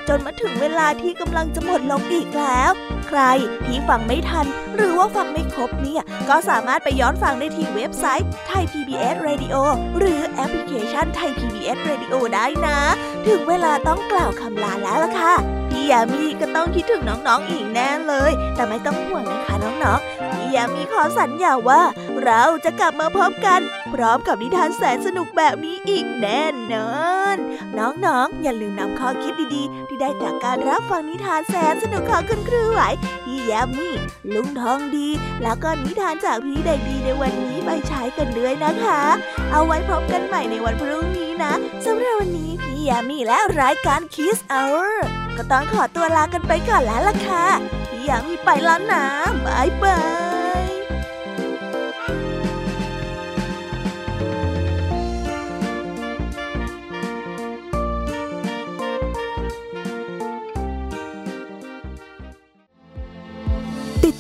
[0.09, 2.71] จนมาถึงเวลาที่กำลังจะหมดลงอีกแล้ว
[3.07, 3.21] ใคร
[3.67, 4.47] ที่ฟังไม่ทัน
[4.77, 9.57] หรือว่าฟังไม่ครบเนี่ย ก็สามารถไปย้อนฟังได้ที่เว็บไซต์ Thai PBS Radio
[9.99, 12.79] หรือแอปพลิเคชัน Thai PBS Radio ได้นะ
[13.27, 15.35] ถึงเวลาต้องกล่าวคำลาแล้วล่ะค่ะ
[15.71, 20.14] พี่ยามีก็ต้องคิดถึงน้องๆอีกแน่เลย แต่ไม่ต้องห่วงนะคะน้องๆ
[20.55, 21.83] ยามีขอสัญญาว่า
[22.25, 23.61] เราจะกลับมาพบกัน
[23.93, 26.43] พร้อมกับนิทานแสนสนุกแบบนี้อีกแน่
[26.73, 26.93] นอ
[27.35, 27.37] น
[27.79, 32.83] น้องๆ อย่าลืมนำข้อคิดดีๆ ที่ได้จากการรับฟังนิทานแสนสนุกของคุณครูไหว
[33.25, 33.89] พี่ยามี
[34.35, 35.09] ลุงทองดี
[35.43, 39.03] แล้วก็นิทานจากพี่เด็กดีในวันนี้ไปใช้กันด้วยนะคะ
[39.51, 41.53] เอาไว้พบกันใหม่ในวันพรุ่งนี้นะ
[41.85, 44.95] สำหรับวันนี้พี่ยามีและรายการ Kiss Hour
[45.37, 47.47] ก็ต้องขอตัวลากันไปก่อนแล้วล่ะค่ะ
[47.91, 49.05] พี่ยามีไปแล้วนะ
[49.45, 49.99] บายบา
[50.43, 50.44] ย